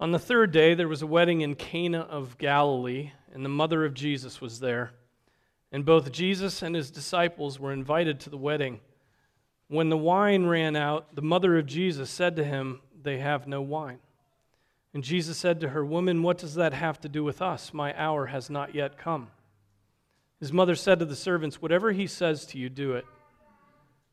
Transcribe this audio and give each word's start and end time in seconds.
On 0.00 0.10
the 0.10 0.18
third 0.18 0.52
day, 0.52 0.72
there 0.72 0.88
was 0.88 1.02
a 1.02 1.06
wedding 1.06 1.42
in 1.42 1.54
Cana 1.54 2.00
of 2.00 2.38
Galilee, 2.38 3.10
and 3.30 3.44
the 3.44 3.50
mother 3.50 3.84
of 3.84 3.92
Jesus 3.92 4.40
was 4.40 4.60
there. 4.60 4.92
And 5.72 5.86
both 5.86 6.12
Jesus 6.12 6.62
and 6.62 6.76
his 6.76 6.90
disciples 6.90 7.58
were 7.58 7.72
invited 7.72 8.20
to 8.20 8.30
the 8.30 8.36
wedding. 8.36 8.80
When 9.68 9.88
the 9.88 9.96
wine 9.96 10.44
ran 10.44 10.76
out, 10.76 11.16
the 11.16 11.22
mother 11.22 11.56
of 11.56 11.64
Jesus 11.64 12.10
said 12.10 12.36
to 12.36 12.44
him, 12.44 12.82
They 13.02 13.18
have 13.18 13.48
no 13.48 13.62
wine. 13.62 13.98
And 14.92 15.02
Jesus 15.02 15.38
said 15.38 15.60
to 15.60 15.70
her, 15.70 15.82
Woman, 15.82 16.22
what 16.22 16.36
does 16.36 16.56
that 16.56 16.74
have 16.74 17.00
to 17.00 17.08
do 17.08 17.24
with 17.24 17.40
us? 17.40 17.72
My 17.72 17.98
hour 17.98 18.26
has 18.26 18.50
not 18.50 18.74
yet 18.74 18.98
come. 18.98 19.28
His 20.38 20.52
mother 20.52 20.74
said 20.74 20.98
to 20.98 21.06
the 21.06 21.16
servants, 21.16 21.62
Whatever 21.62 21.92
he 21.92 22.06
says 22.06 22.44
to 22.46 22.58
you, 22.58 22.68
do 22.68 22.92
it. 22.92 23.06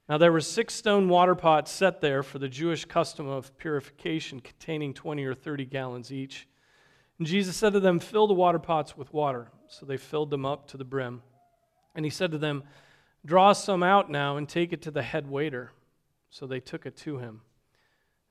Now 0.07 0.17
there 0.17 0.31
were 0.31 0.39
six 0.39 0.73
stone 0.73 1.09
water 1.09 1.35
pots 1.35 1.71
set 1.71 1.99
there 1.99 2.23
for 2.23 2.39
the 2.39 2.47
Jewish 2.47 2.85
custom 2.85 3.27
of 3.27 3.55
purification, 3.57 4.39
containing 4.39 4.93
20 4.93 5.25
or 5.25 5.35
30 5.35 5.65
gallons 5.65 6.13
each. 6.13 6.47
And 7.17 7.27
Jesus 7.27 7.57
said 7.57 7.73
to 7.73 7.81
them, 7.81 7.99
Fill 7.99 8.27
the 8.27 8.33
water 8.33 8.59
pots 8.59 8.95
with 8.95 9.13
water. 9.13 9.49
So 9.67 9.85
they 9.85 9.97
filled 9.97 10.29
them 10.29 10.45
up 10.45 10.67
to 10.69 10.77
the 10.77 10.85
brim. 10.85 11.21
And 11.99 12.05
he 12.05 12.09
said 12.09 12.31
to 12.31 12.38
them, 12.38 12.63
Draw 13.26 13.52
some 13.52 13.83
out 13.83 14.09
now 14.09 14.38
and 14.38 14.47
take 14.47 14.72
it 14.72 14.81
to 14.83 14.89
the 14.89 15.02
head 15.02 15.30
waiter. 15.30 15.73
So 16.30 16.47
they 16.47 16.61
took 16.61 16.86
it 16.86 16.95
to 17.00 17.17
him. 17.17 17.41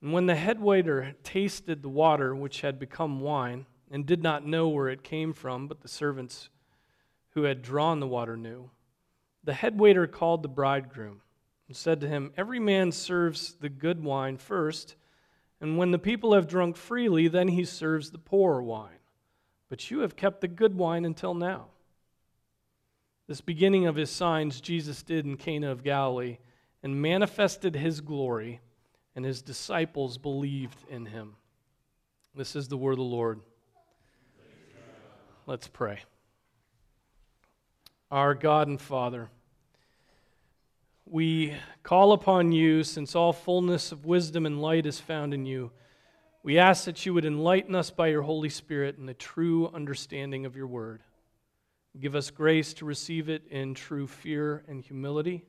And 0.01 0.11
when 0.11 0.25
the 0.25 0.37
head 0.37 0.59
waiter 0.59 1.15
tasted 1.23 1.83
the 1.83 1.91
water, 1.91 2.35
which 2.35 2.63
had 2.63 2.79
become 2.79 3.21
wine, 3.21 3.67
and 3.91 4.07
did 4.07 4.23
not 4.23 4.47
know 4.47 4.69
where 4.69 4.89
it 4.89 5.03
came 5.03 5.35
from, 5.35 5.69
but 5.69 5.83
the 5.83 5.89
servants 5.89 6.49
who 7.33 7.43
had 7.43 7.61
drawn 7.61 8.01
the 8.01 8.07
water 8.07 8.39
knew, 8.39 8.71
the 9.45 9.53
head 9.53 9.79
waiter 9.79 10.07
called 10.07 10.43
the 10.43 10.49
bridegroom 10.49 11.21
and 11.67 11.77
said 11.77 12.01
to 12.01 12.09
him, 12.09 12.33
Every 12.39 12.59
man 12.59 12.91
serves 12.91 13.53
the 13.61 13.69
good 13.69 14.03
wine 14.03 14.39
first, 14.39 14.97
and 15.61 15.77
when 15.77 15.91
the 15.91 15.99
people 15.99 16.33
have 16.33 16.49
drunk 16.49 16.75
freely, 16.79 17.29
then 17.29 17.49
he 17.49 17.67
serves 17.67 18.13
the 18.13 18.19
poorer 18.19 18.63
wine. 18.63 19.03
But 19.69 19.91
you 19.91 19.99
have 19.99 20.17
kept 20.17 20.41
the 20.41 20.49
good 20.49 20.75
wine 20.75 21.05
until 21.05 21.35
now. 21.35 21.67
This 23.29 23.43
beginning 23.43 23.87
of 23.87 23.95
his 23.95 24.09
signs 24.09 24.59
Jesus 24.59 25.03
did 25.03 25.27
in 25.27 25.37
Cana 25.37 25.71
of 25.71 25.85
Galilee 25.85 26.39
and 26.83 27.03
manifested 27.03 27.77
his 27.77 28.01
glory, 28.01 28.63
and 29.15 29.23
his 29.23 29.43
disciples 29.43 30.17
believed 30.17 30.79
in 30.89 31.05
him. 31.05 31.37
This 32.35 32.57
is 32.57 32.69
the 32.69 32.79
word 32.79 32.93
of 32.93 32.99
the 32.99 33.03
Lord. 33.03 33.41
Let's 35.47 35.69
pray. 35.69 35.99
Our 38.11 38.33
God 38.33 38.69
and 38.69 38.81
Father, 38.81 39.29
we 41.05 41.55
call 41.83 42.13
upon 42.13 42.53
you, 42.53 42.83
since 42.83 43.15
all 43.15 43.35
fullness 43.35 43.93
of 43.93 44.07
wisdom 44.07 44.47
and 44.47 44.63
light 44.63 44.87
is 44.87 45.01
found 45.01 45.35
in 45.35 45.45
you. 45.45 45.71
We 46.43 46.59
ask 46.59 46.87
that 46.87 47.05
you 47.05 47.13
would 47.13 47.27
enlighten 47.27 47.75
us 47.75 47.91
by 47.91 48.07
your 48.07 48.23
Holy 48.23 48.49
Spirit 48.49 48.97
in 48.97 49.05
the 49.05 49.13
true 49.13 49.69
understanding 49.69 50.47
of 50.47 50.57
your 50.57 50.67
word. 50.67 51.03
Give 52.01 52.15
us 52.15 52.31
grace 52.31 52.75
to 52.75 52.85
receive 52.85 53.29
it 53.29 53.43
in 53.51 53.75
true 53.75 54.07
fear 54.07 54.63
and 54.69 54.81
humility. 54.81 55.45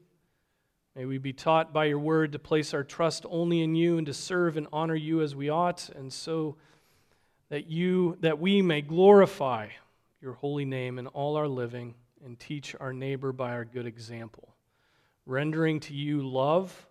May 0.96 1.06
we 1.06 1.18
be 1.18 1.34
taught 1.34 1.72
by 1.72 1.86
your 1.86 2.00
word 2.00 2.32
to 2.32 2.40
place 2.40 2.74
our 2.74 2.84
trust 2.84 3.26
only 3.30 3.62
in 3.62 3.76
you 3.76 3.98
and 3.98 4.08
to 4.08 4.14
serve 4.14 4.58
and 4.58 4.68
honor 4.74 4.96
you 4.96 5.22
as 5.22 5.36
we 5.36 5.50
ought, 5.50 5.90
and 5.90 6.12
so 6.12 6.58
that 7.50 7.68
you 7.68 8.18
that 8.22 8.40
we 8.40 8.62
may 8.62 8.82
glorify 8.82 9.68
your 10.22 10.34
holy 10.34 10.66
name 10.66 10.98
in 10.98 11.08
all 11.08 11.36
our 11.36 11.48
living 11.48 11.94
and 12.26 12.40
teach 12.40 12.76
our 12.80 12.94
neighbor 12.94 13.32
by 13.32 13.52
our 13.52 13.66
good 13.66 13.86
example 13.86 14.50
rendering 15.30 15.80
to 15.80 15.94
you 15.94 16.28
love 16.28 16.88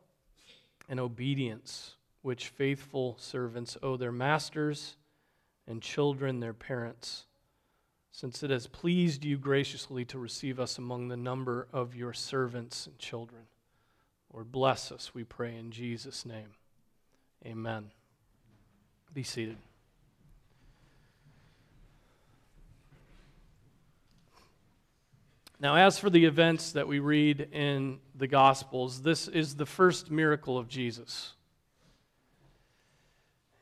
and 0.88 1.00
obedience, 1.00 1.96
which 2.22 2.48
faithful 2.48 3.16
servants 3.19 3.76
owe 3.82 3.96
their 3.96 4.12
masters 4.12 4.96
and 5.66 5.82
children 5.82 6.38
their 6.38 6.54
parents, 6.54 7.26
since 8.20 8.42
it 8.42 8.50
has 8.50 8.66
pleased 8.66 9.24
you 9.24 9.38
graciously 9.38 10.04
to 10.04 10.18
receive 10.18 10.58
us 10.58 10.76
among 10.76 11.06
the 11.06 11.16
number 11.16 11.68
of 11.72 11.94
your 11.94 12.12
servants 12.12 12.88
and 12.88 12.98
children. 12.98 13.42
Lord, 14.34 14.50
bless 14.50 14.90
us, 14.90 15.14
we 15.14 15.22
pray 15.22 15.54
in 15.54 15.70
Jesus' 15.70 16.26
name. 16.26 16.48
Amen. 17.46 17.92
Be 19.14 19.22
seated. 19.22 19.56
Now, 25.60 25.76
as 25.76 26.00
for 26.00 26.10
the 26.10 26.24
events 26.24 26.72
that 26.72 26.88
we 26.88 26.98
read 26.98 27.48
in 27.52 28.00
the 28.16 28.26
Gospels, 28.26 29.00
this 29.02 29.28
is 29.28 29.54
the 29.54 29.66
first 29.66 30.10
miracle 30.10 30.58
of 30.58 30.66
Jesus. 30.66 31.34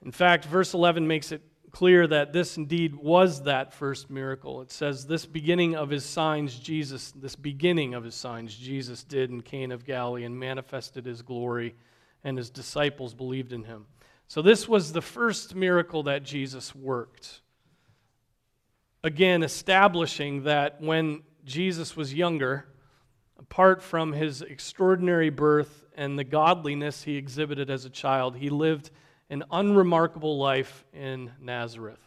In 0.02 0.12
fact, 0.12 0.46
verse 0.46 0.72
11 0.72 1.06
makes 1.06 1.30
it 1.30 1.42
clear 1.76 2.06
that 2.06 2.32
this 2.32 2.56
indeed 2.56 2.94
was 2.94 3.42
that 3.42 3.70
first 3.70 4.08
miracle. 4.08 4.62
It 4.62 4.72
says, 4.72 5.06
This 5.06 5.26
beginning 5.26 5.76
of 5.76 5.90
his 5.90 6.06
signs, 6.06 6.58
Jesus, 6.58 7.12
this 7.12 7.36
beginning 7.36 7.92
of 7.92 8.02
his 8.02 8.14
signs, 8.14 8.56
Jesus 8.56 9.04
did 9.04 9.28
in 9.28 9.42
Cana 9.42 9.74
of 9.74 9.84
Galilee 9.84 10.24
and 10.24 10.40
manifested 10.40 11.04
his 11.04 11.20
glory, 11.20 11.74
and 12.24 12.38
his 12.38 12.48
disciples 12.48 13.12
believed 13.12 13.52
in 13.52 13.64
him. 13.64 13.84
So, 14.26 14.40
this 14.40 14.66
was 14.66 14.94
the 14.94 15.02
first 15.02 15.54
miracle 15.54 16.04
that 16.04 16.22
Jesus 16.22 16.74
worked. 16.74 17.42
Again, 19.04 19.42
establishing 19.42 20.44
that 20.44 20.80
when 20.80 21.24
Jesus 21.44 21.94
was 21.94 22.14
younger, 22.14 22.68
apart 23.38 23.82
from 23.82 24.14
his 24.14 24.40
extraordinary 24.40 25.28
birth 25.28 25.84
and 25.94 26.18
the 26.18 26.24
godliness 26.24 27.02
he 27.02 27.16
exhibited 27.16 27.68
as 27.68 27.84
a 27.84 27.90
child, 27.90 28.36
he 28.36 28.48
lived 28.48 28.90
an 29.30 29.44
unremarkable 29.50 30.38
life 30.38 30.84
in 30.92 31.32
Nazareth 31.40 32.00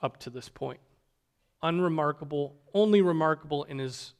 up 0.00 0.18
to 0.20 0.30
this 0.30 0.48
point. 0.48 0.80
Unremarkable, 1.62 2.54
only 2.74 3.02
remarkable 3.02 3.64
in 3.64 3.78
his, 3.78 4.14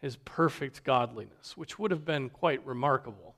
his 0.00 0.16
perfect 0.16 0.84
godliness, 0.84 1.56
which 1.56 1.78
would 1.78 1.90
have 1.90 2.04
been 2.04 2.28
quite 2.28 2.64
remarkable, 2.66 3.34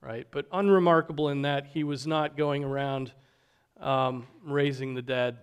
right? 0.00 0.26
But 0.30 0.46
unremarkable 0.52 1.28
in 1.28 1.42
that 1.42 1.66
he 1.66 1.84
was 1.84 2.06
not 2.06 2.36
going 2.36 2.64
around 2.64 3.12
um, 3.80 4.26
raising 4.42 4.94
the 4.94 5.02
dead 5.02 5.38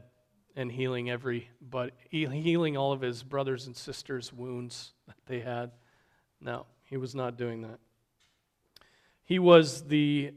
and 0.56 0.72
healing 0.72 1.10
every 1.10 1.50
but 1.62 1.94
healing 2.10 2.78
all 2.78 2.92
of 2.92 3.02
his 3.02 3.24
brothers 3.24 3.68
and 3.68 3.76
sisters 3.76 4.32
wounds 4.32 4.92
that 5.08 5.16
they 5.26 5.40
had 5.40 5.72
no 6.40 6.66
he 6.86 6.98
was 6.98 7.16
not 7.16 7.38
doing 7.38 7.62
that 7.62 7.80
he 9.24 9.40
was 9.40 9.84
the 9.88 10.32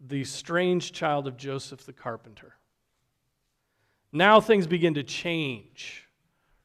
the 0.00 0.24
strange 0.24 0.92
child 0.92 1.26
of 1.26 1.36
joseph 1.36 1.84
the 1.86 1.92
carpenter 1.92 2.54
now 4.12 4.40
things 4.40 4.66
begin 4.66 4.94
to 4.94 5.02
change 5.02 6.06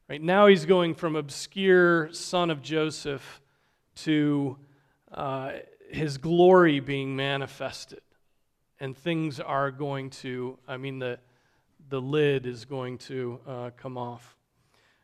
right 0.10 0.22
now 0.22 0.48
he's 0.48 0.66
going 0.66 0.94
from 0.94 1.16
obscure 1.16 2.12
son 2.14 2.50
of 2.50 2.62
joseph 2.62 3.42
to 3.96 4.58
uh, 5.12 5.52
his 5.90 6.18
glory 6.18 6.80
being 6.80 7.16
manifested 7.16 8.02
and 8.80 8.98
things 8.98 9.40
are 9.40 9.72
going 9.72 10.10
to 10.10 10.58
i 10.68 10.78
mean 10.78 11.00
the 11.00 11.18
the 11.90 12.02
lid 12.02 12.46
is 12.46 12.66
going 12.66 12.98
to 12.98 13.40
uh, 13.48 13.70
come 13.78 13.98
off. 13.98 14.36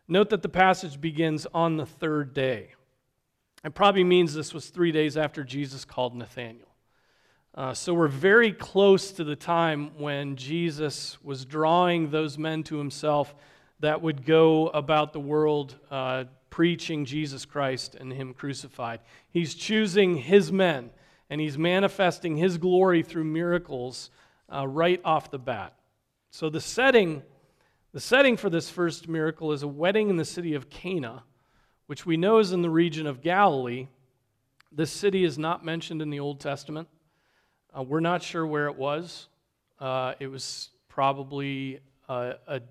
Note 0.07 0.29
that 0.31 0.41
the 0.41 0.50
passage 0.50 1.00
begins 1.00 1.46
on 1.53 1.78
the 1.78 1.85
third 1.85 2.34
day. 2.34 2.70
It 3.64 3.76
probably 3.76 4.03
means 4.03 4.34
this 4.34 4.53
was 4.53 4.70
three 4.70 4.91
days 4.91 5.17
after 5.17 5.43
Jesus 5.43 5.85
called 5.85 6.16
Nathanael. 6.16 6.68
Uh, 7.55 7.73
so 7.73 7.93
we're 7.93 8.07
very 8.07 8.53
close 8.53 9.11
to 9.11 9.23
the 9.23 9.35
time 9.35 9.91
when 9.97 10.35
Jesus 10.35 11.17
was 11.23 11.46
drawing 11.46 12.11
those 12.11 12.37
men 12.37 12.63
to 12.63 12.78
himself 12.78 13.34
that 13.79 14.01
would 14.01 14.25
go 14.25 14.67
about 14.67 15.13
the 15.13 15.19
world 15.19 15.75
uh, 15.90 16.25
preaching 16.49 17.05
Jesus 17.05 17.46
Christ 17.46 17.96
and 17.96 18.11
Him 18.11 18.34
crucified. 18.34 18.99
He's 19.31 19.55
choosing 19.55 20.17
His 20.17 20.51
men, 20.51 20.90
and 21.29 21.40
He's 21.40 21.57
manifesting 21.57 22.37
His 22.37 22.57
glory 22.57 23.03
through 23.03 23.23
miracles 23.25 24.09
uh, 24.53 24.67
right 24.67 25.02
off 25.05 25.31
the 25.31 25.40
bat. 25.40 25.73
So 26.31 26.49
the 26.49 26.61
setting, 26.61 27.23
the 27.93 27.99
setting 27.99 28.37
for 28.37 28.49
this 28.49 28.69
first 28.69 29.07
miracle 29.07 29.52
is 29.52 29.63
a 29.63 29.67
wedding 29.67 30.09
in 30.09 30.17
the 30.17 30.25
city 30.25 30.53
of 30.53 30.69
Cana, 30.69 31.23
which 31.87 32.05
we 32.05 32.17
know 32.17 32.40
is 32.40 32.52
in 32.52 32.61
the 32.61 32.69
region 32.69 33.07
of 33.07 33.22
Galilee. 33.22 33.87
This 34.72 34.91
city 34.91 35.23
is 35.23 35.37
not 35.40 35.66
mentioned 35.66 36.02
in 36.02 36.09
the 36.09 36.19
Old 36.19 36.40
Testament. 36.40 36.87
Uh, 37.77 37.83
we're 37.83 37.99
not 37.99 38.23
sure 38.23 38.47
where 38.47 38.66
it 38.66 38.75
was. 38.75 39.27
Uh, 39.79 40.13
it 40.19 40.27
was 40.27 40.69
probably 40.87 41.79
a, 42.07 42.33
a, 42.47 42.61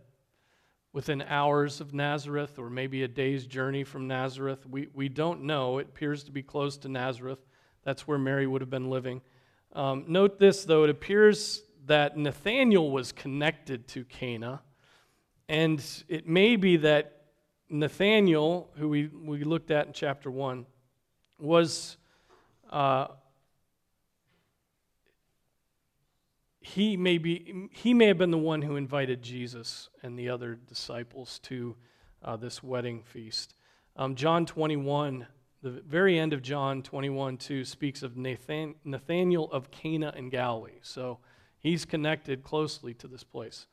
within 0.93 1.23
hours 1.23 1.81
of 1.81 1.95
Nazareth 1.95 2.59
or 2.59 2.69
maybe 2.69 3.05
a 3.05 3.09
day's 3.09 3.47
journey 3.47 3.85
from 3.85 4.09
Nazareth. 4.09 4.67
We, 4.67 4.89
we 4.93 5.09
don't 5.09 5.43
know. 5.43 5.79
It 5.79 5.87
appears 5.87 6.25
to 6.25 6.33
be 6.33 6.43
close 6.43 6.77
to 6.79 6.89
Nazareth. 6.89 7.39
That's 7.85 8.09
where 8.09 8.19
Mary 8.19 8.49
would 8.49 8.61
have 8.61 8.71
been 8.71 8.91
living. 8.91 9.21
Um, 9.73 10.05
note 10.09 10.41
this, 10.41 10.65
though, 10.65 10.83
it 10.83 10.91
appears 10.91 11.63
that 11.87 12.17
Nathanael 12.17 12.91
was 12.91 13.13
connected 13.13 13.87
to 13.89 14.05
Cana, 14.05 14.63
and 15.49 15.83
it 16.09 16.27
may 16.27 16.57
be 16.57 16.77
that 16.79 17.23
Nathanael, 17.71 18.69
who 18.77 18.89
we, 18.89 19.07
we 19.07 19.45
looked 19.45 19.71
at 19.71 19.87
in 19.87 19.93
chapter 19.93 20.31
1, 20.31 20.67
was. 21.39 21.97
Uh, 22.69 23.07
he 26.75 26.97
may 26.97 27.19
be 27.19 27.69
he 27.73 27.95
may 27.95 28.07
have 28.07 28.19
been 28.19 28.31
the 28.31 28.39
one 28.39 28.63
who 28.63 28.77
invited 28.77 29.23
Jesus 29.23 29.89
and 30.03 30.19
the 30.19 30.29
other 30.29 30.55
disciples 30.55 31.39
to 31.41 31.77
uh, 32.23 32.37
this 32.37 32.63
wedding 32.63 33.03
feast. 33.03 33.55
Um, 33.97 34.15
John 34.15 34.45
21, 34.45 35.27
the 35.63 35.71
very 35.71 36.19
end 36.19 36.33
of 36.33 36.43
John 36.43 36.83
21, 36.83 37.39
2 37.39 37.65
speaks 37.65 38.03
of 38.03 38.17
Nathan, 38.17 38.75
Nathanael 38.85 39.51
of 39.51 39.71
Cana 39.71 40.13
in 40.17 40.29
Galilee. 40.29 40.79
So 40.83 41.19
he's 41.59 41.85
connected 41.85 42.45
closely 42.45 42.95
to 42.95 43.09
this 43.09 43.25
place. 43.25 43.67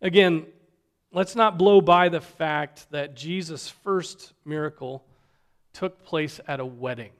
Again, 0.00 0.46
let's 1.12 1.36
not 1.36 1.58
blow 1.58 1.80
by 1.80 2.08
the 2.08 2.20
fact 2.20 2.90
that 2.90 3.14
Jesus' 3.14 3.68
first 3.68 4.32
miracle 4.44 5.04
took 5.72 6.02
place 6.04 6.40
at 6.48 6.60
a 6.60 6.66
wedding. 6.66 7.12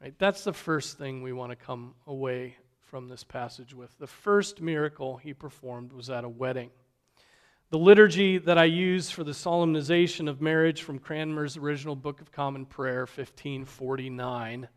Right? 0.00 0.14
That's 0.18 0.44
the 0.44 0.52
first 0.52 0.98
thing 0.98 1.22
we 1.22 1.32
want 1.32 1.50
to 1.50 1.56
come 1.56 1.94
away 2.06 2.56
from 2.92 3.08
this 3.08 3.24
passage 3.24 3.72
with. 3.72 3.96
The 3.98 4.06
first 4.06 4.60
miracle 4.60 5.16
he 5.16 5.32
performed 5.32 5.94
was 5.94 6.10
at 6.10 6.24
a 6.24 6.28
wedding. 6.28 6.68
The 7.70 7.78
liturgy 7.78 8.36
that 8.36 8.58
I 8.58 8.64
use 8.64 9.10
for 9.10 9.24
the 9.24 9.32
solemnization 9.32 10.28
of 10.28 10.42
marriage 10.42 10.82
from 10.82 10.98
Cranmer's 10.98 11.56
original 11.56 11.96
Book 11.96 12.20
of 12.20 12.30
Common 12.30 12.66
Prayer, 12.66 13.06
1549, 13.06 14.68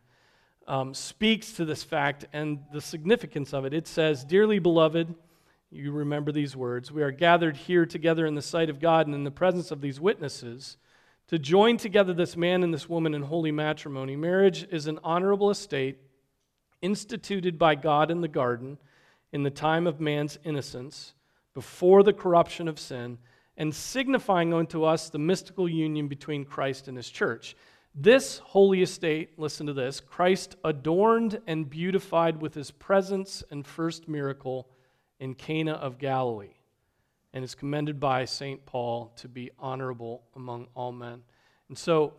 um, 0.66 0.94
speaks 0.94 1.52
to 1.58 1.66
this 1.66 1.84
fact 1.84 2.24
and 2.32 2.60
the 2.72 2.80
significance 2.80 3.54
of 3.54 3.66
it. 3.66 3.74
It 3.74 3.86
says, 3.86 4.24
Dearly 4.24 4.60
beloved, 4.60 5.14
you 5.70 5.92
remember 5.92 6.32
these 6.32 6.56
words, 6.56 6.94
we 6.94 7.04
are 7.04 7.12
gathered 7.12 7.58
here 7.58 7.86
together 7.86 8.26
in 8.26 8.36
the 8.36 8.42
sight 8.42 8.70
of 8.70 8.80
God 8.80 9.08
and 9.08 9.14
in 9.14 9.26
the 9.26 9.30
presence 9.30 9.72
of 9.72 9.82
these 9.82 10.00
witnesses 10.00 10.78
to 11.28 11.38
join 11.38 11.76
together 11.76 12.14
this 12.14 12.38
man 12.38 12.64
and 12.64 12.74
this 12.74 12.88
woman 12.88 13.14
in 13.14 13.24
holy 13.24 13.52
matrimony. 13.52 14.16
Marriage 14.16 14.66
is 14.72 14.88
an 14.88 15.00
honorable 15.04 15.50
estate 15.50 15.98
instituted 16.86 17.58
by 17.58 17.76
God 17.76 18.12
in 18.12 18.22
the 18.22 18.28
garden 18.28 18.78
in 19.34 19.44
the 19.44 19.50
time 19.50 19.86
of 19.88 20.00
man's 20.00 20.40
innocence, 20.46 21.14
before 21.54 22.04
the 22.04 22.14
corruption 22.14 22.68
of 22.68 22.80
sin, 22.80 23.18
and 23.58 23.74
signifying 23.74 24.54
unto 24.54 24.84
us 24.84 25.10
the 25.10 25.18
mystical 25.18 25.68
union 25.68 26.08
between 26.08 26.46
Christ 26.46 26.88
and 26.88 26.96
his 26.96 27.10
church. 27.10 27.56
This 27.94 28.38
holy 28.40 28.82
estate, 28.82 29.40
listen 29.40 29.68
to 29.68 29.74
this, 29.74 30.00
Christ 30.00 30.56
adorned 30.64 31.42
and 31.48 31.70
beautified 31.70 32.42
with 32.42 32.54
his 32.54 32.72
presence 32.72 33.44
and 33.52 33.66
first 33.66 34.08
miracle 34.08 34.70
in 35.20 35.34
Cana 35.34 35.74
of 35.74 35.98
Galilee, 35.98 36.56
and 37.34 37.44
is 37.44 37.56
commended 37.56 38.00
by 38.00 38.26
St. 38.26 38.66
Paul 38.66 39.12
to 39.18 39.28
be 39.28 39.52
honorable 39.58 40.24
among 40.36 40.68
all 40.76 40.92
men. 40.92 41.24
And 41.68 41.78
so, 41.78 42.14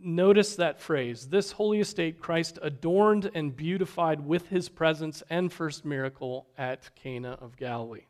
notice 0.00 0.56
that 0.56 0.80
phrase 0.80 1.28
this 1.28 1.52
holy 1.52 1.80
estate 1.80 2.20
Christ 2.20 2.58
adorned 2.62 3.30
and 3.34 3.56
beautified 3.56 4.24
with 4.24 4.48
his 4.48 4.68
presence 4.68 5.22
and 5.30 5.52
first 5.52 5.84
miracle 5.84 6.46
at 6.56 6.94
Cana 6.94 7.38
of 7.40 7.56
Galilee. 7.56 8.06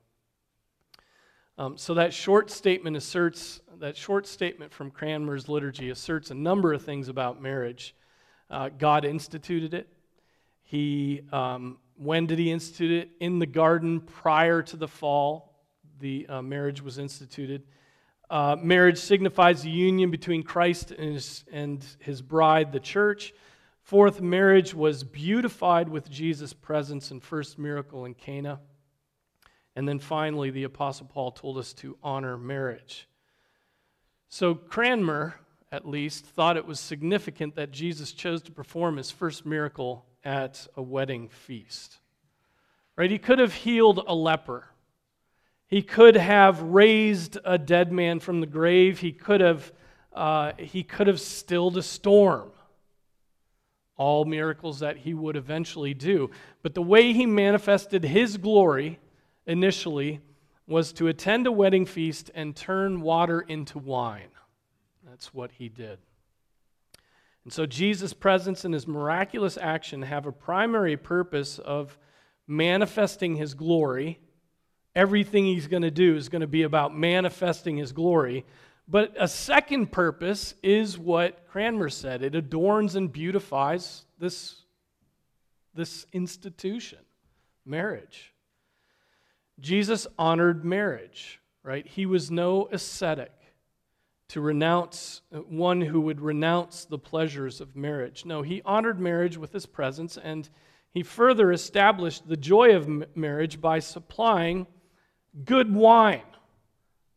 Um, 1.56 1.76
so 1.76 1.94
that 1.94 2.14
short 2.14 2.50
statement 2.50 2.96
asserts 2.96 3.60
that 3.80 3.96
short 3.96 4.26
statement 4.26 4.72
from 4.72 4.90
Cranmer's 4.90 5.48
liturgy 5.48 5.90
asserts 5.90 6.30
a 6.30 6.34
number 6.34 6.72
of 6.72 6.82
things 6.82 7.08
about 7.08 7.42
marriage. 7.42 7.94
Uh, 8.50 8.68
God 8.68 9.04
instituted 9.04 9.74
it. 9.74 9.88
He 10.62 11.22
um, 11.32 11.78
when 11.96 12.26
did 12.26 12.38
he 12.38 12.52
institute 12.52 12.92
it? 12.92 13.10
In 13.18 13.40
the 13.40 13.46
garden 13.46 14.00
prior 14.00 14.62
to 14.62 14.76
the 14.76 14.86
fall, 14.86 15.64
the 15.98 16.26
uh, 16.28 16.42
marriage 16.42 16.80
was 16.80 16.98
instituted. 16.98 17.64
Uh, 18.30 18.56
marriage 18.60 18.98
signifies 18.98 19.62
the 19.62 19.70
union 19.70 20.10
between 20.10 20.42
Christ 20.42 20.90
and 20.90 21.14
his, 21.14 21.44
and 21.50 21.84
his 22.00 22.20
bride, 22.20 22.72
the 22.72 22.80
church. 22.80 23.32
Fourth, 23.82 24.20
marriage 24.20 24.74
was 24.74 25.02
beautified 25.02 25.88
with 25.88 26.10
Jesus' 26.10 26.52
presence 26.52 27.10
and 27.10 27.22
first 27.22 27.58
miracle 27.58 28.04
in 28.04 28.12
Cana. 28.14 28.60
And 29.74 29.88
then 29.88 29.98
finally, 29.98 30.50
the 30.50 30.64
Apostle 30.64 31.06
Paul 31.06 31.30
told 31.30 31.56
us 31.56 31.72
to 31.74 31.96
honor 32.02 32.36
marriage. 32.36 33.08
So 34.28 34.54
Cranmer, 34.54 35.36
at 35.72 35.88
least, 35.88 36.26
thought 36.26 36.58
it 36.58 36.66
was 36.66 36.80
significant 36.80 37.54
that 37.54 37.70
Jesus 37.70 38.12
chose 38.12 38.42
to 38.42 38.52
perform 38.52 38.98
his 38.98 39.10
first 39.10 39.46
miracle 39.46 40.04
at 40.22 40.66
a 40.76 40.82
wedding 40.82 41.28
feast. 41.28 41.96
Right? 42.96 43.10
He 43.10 43.18
could 43.18 43.38
have 43.38 43.54
healed 43.54 44.04
a 44.06 44.14
leper. 44.14 44.66
He 45.68 45.82
could 45.82 46.16
have 46.16 46.62
raised 46.62 47.36
a 47.44 47.58
dead 47.58 47.92
man 47.92 48.20
from 48.20 48.40
the 48.40 48.46
grave. 48.46 49.00
He 49.00 49.12
could 49.12 49.42
have, 49.42 49.70
uh, 50.14 50.52
he 50.58 50.82
could 50.82 51.06
have 51.06 51.20
stilled 51.20 51.76
a 51.76 51.82
storm. 51.82 52.50
All 53.98 54.24
miracles 54.24 54.78
that 54.80 54.96
he 54.96 55.12
would 55.12 55.36
eventually 55.36 55.92
do. 55.92 56.30
But 56.62 56.74
the 56.74 56.82
way 56.82 57.12
he 57.12 57.26
manifested 57.26 58.04
his 58.04 58.38
glory 58.38 58.98
initially 59.46 60.20
was 60.66 60.92
to 60.94 61.08
attend 61.08 61.46
a 61.46 61.52
wedding 61.52 61.84
feast 61.84 62.30
and 62.34 62.56
turn 62.56 63.02
water 63.02 63.40
into 63.42 63.78
wine. 63.78 64.30
That's 65.06 65.34
what 65.34 65.52
he 65.52 65.68
did. 65.68 65.98
And 67.44 67.52
so 67.52 67.66
Jesus' 67.66 68.14
presence 68.14 68.64
and 68.64 68.72
his 68.72 68.86
miraculous 68.86 69.58
action 69.58 70.02
have 70.02 70.26
a 70.26 70.32
primary 70.32 70.96
purpose 70.96 71.58
of 71.58 71.98
manifesting 72.46 73.36
his 73.36 73.52
glory 73.54 74.20
everything 74.98 75.44
he's 75.44 75.68
going 75.68 75.84
to 75.84 75.92
do 75.92 76.16
is 76.16 76.28
going 76.28 76.40
to 76.40 76.48
be 76.48 76.64
about 76.64 76.92
manifesting 76.92 77.76
his 77.76 77.92
glory. 77.92 78.44
But 78.88 79.14
a 79.16 79.28
second 79.28 79.92
purpose 79.92 80.54
is 80.60 80.98
what 80.98 81.46
Cranmer 81.46 81.88
said 81.88 82.24
it 82.24 82.34
adorns 82.34 82.96
and 82.96 83.12
beautifies 83.12 84.04
this, 84.18 84.56
this 85.72 86.04
institution, 86.12 86.98
marriage. 87.64 88.34
Jesus 89.60 90.08
honored 90.18 90.64
marriage, 90.64 91.40
right? 91.62 91.86
He 91.86 92.04
was 92.04 92.28
no 92.28 92.68
ascetic 92.72 93.32
to 94.30 94.40
renounce 94.40 95.20
one 95.30 95.80
who 95.80 96.00
would 96.00 96.20
renounce 96.20 96.86
the 96.86 96.98
pleasures 96.98 97.60
of 97.60 97.76
marriage. 97.76 98.24
No, 98.24 98.42
he 98.42 98.62
honored 98.64 98.98
marriage 98.98 99.36
with 99.36 99.52
his 99.52 99.64
presence, 99.64 100.18
and 100.18 100.48
he 100.90 101.04
further 101.04 101.52
established 101.52 102.28
the 102.28 102.36
joy 102.36 102.74
of 102.74 103.16
marriage 103.16 103.60
by 103.60 103.78
supplying 103.78 104.66
good 105.44 105.74
wine 105.74 106.22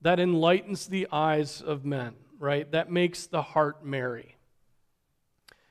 that 0.02 0.20
enlightens 0.20 0.88
the 0.88 1.08
eyes 1.12 1.62
of 1.62 1.86
men, 1.86 2.16
right? 2.40 2.70
That 2.72 2.92
makes 2.92 3.28
the 3.28 3.42
heart 3.42 3.86
merry. 3.86 4.36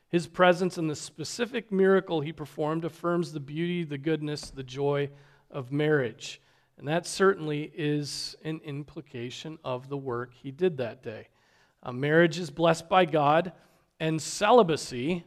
His 0.09 0.27
presence 0.27 0.77
and 0.77 0.89
the 0.89 0.95
specific 0.95 1.71
miracle 1.71 2.21
he 2.21 2.33
performed 2.33 2.83
affirms 2.83 3.31
the 3.31 3.39
beauty, 3.39 3.83
the 3.83 3.97
goodness, 3.97 4.49
the 4.49 4.63
joy 4.63 5.09
of 5.49 5.71
marriage. 5.71 6.41
And 6.77 6.87
that 6.87 7.05
certainly 7.05 7.71
is 7.75 8.35
an 8.43 8.59
implication 8.65 9.57
of 9.63 9.87
the 9.87 9.97
work 9.97 10.33
he 10.33 10.51
did 10.51 10.77
that 10.77 11.03
day. 11.03 11.27
A 11.83 11.93
marriage 11.93 12.39
is 12.39 12.49
blessed 12.49 12.89
by 12.89 13.05
God, 13.05 13.53
and 13.99 14.21
celibacy 14.21 15.23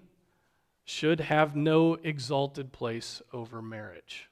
should 0.85 1.21
have 1.21 1.57
no 1.57 1.95
exalted 1.95 2.73
place 2.73 3.23
over 3.33 3.63
marriage 3.63 4.29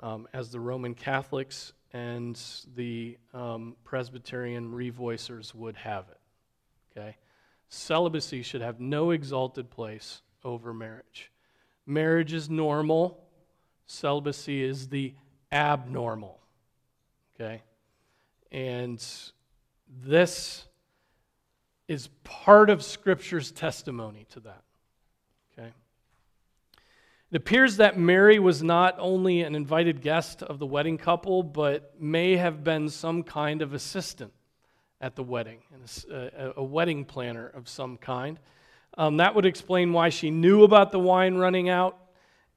um, 0.00 0.28
as 0.32 0.50
the 0.50 0.60
Roman 0.60 0.94
Catholics 0.94 1.72
and 1.92 2.40
the 2.74 3.16
um, 3.32 3.76
Presbyterian 3.84 4.72
revoicers 4.72 5.54
would 5.54 5.76
have 5.76 6.06
it. 6.10 6.98
Okay? 6.98 7.16
Celibacy 7.68 8.42
should 8.42 8.60
have 8.60 8.80
no 8.80 9.10
exalted 9.10 9.70
place 9.70 10.22
over 10.44 10.74
marriage. 10.74 11.30
Marriage 11.86 12.32
is 12.32 12.50
normal, 12.50 13.24
celibacy 13.86 14.62
is 14.62 14.88
the 14.88 15.14
abnormal. 15.52 16.40
Okay? 17.34 17.62
And 18.50 19.04
this 20.04 20.66
is 21.88 22.08
part 22.24 22.68
of 22.68 22.82
Scripture's 22.82 23.52
testimony 23.52 24.26
to 24.30 24.40
that. 24.40 24.62
It 27.32 27.36
appears 27.36 27.78
that 27.78 27.98
Mary 27.98 28.38
was 28.38 28.62
not 28.62 28.94
only 29.00 29.42
an 29.42 29.56
invited 29.56 30.00
guest 30.00 30.44
of 30.44 30.60
the 30.60 30.66
wedding 30.66 30.96
couple, 30.96 31.42
but 31.42 32.00
may 32.00 32.36
have 32.36 32.62
been 32.62 32.88
some 32.88 33.24
kind 33.24 33.62
of 33.62 33.74
assistant 33.74 34.32
at 35.00 35.16
the 35.16 35.24
wedding, 35.24 35.58
a, 36.08 36.52
a 36.56 36.62
wedding 36.62 37.04
planner 37.04 37.48
of 37.48 37.68
some 37.68 37.96
kind. 37.96 38.38
Um, 38.96 39.16
that 39.16 39.34
would 39.34 39.44
explain 39.44 39.92
why 39.92 40.08
she 40.10 40.30
knew 40.30 40.62
about 40.62 40.92
the 40.92 41.00
wine 41.00 41.34
running 41.34 41.68
out 41.68 41.98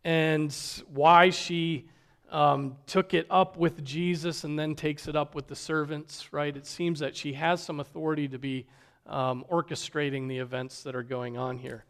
and 0.04 0.56
why 0.94 1.32
she 1.32 1.90
um, 2.30 2.78
took 2.86 3.16
it 3.16 3.26
up 3.32 3.58
with 3.58 3.84
Jesus 3.84 4.44
and 4.44 4.58
then 4.58 4.76
takes 4.76 5.08
it 5.08 5.16
up 5.16 5.34
with 5.34 5.48
the 5.48 5.56
servants, 5.56 6.32
right? 6.32 6.56
It 6.56 6.68
seems 6.68 7.00
that 7.00 7.16
she 7.16 7.34
has 7.34 7.64
some 7.64 7.80
authority 7.80 8.28
to 8.28 8.38
be 8.38 8.68
um, 9.08 9.44
orchestrating 9.52 10.28
the 10.28 10.38
events 10.38 10.84
that 10.84 10.96
are 10.96 11.04
going 11.04 11.38
on 11.38 11.58
here. 11.58 11.86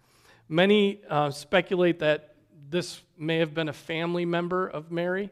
Many 0.48 1.02
uh, 1.10 1.30
speculate 1.30 2.00
that 2.00 2.36
this 2.70 3.02
may 3.18 3.38
have 3.38 3.54
been 3.54 3.70
a 3.70 3.74
family 3.74 4.26
member 4.26 4.68
of 4.68 4.92
Mary, 4.92 5.30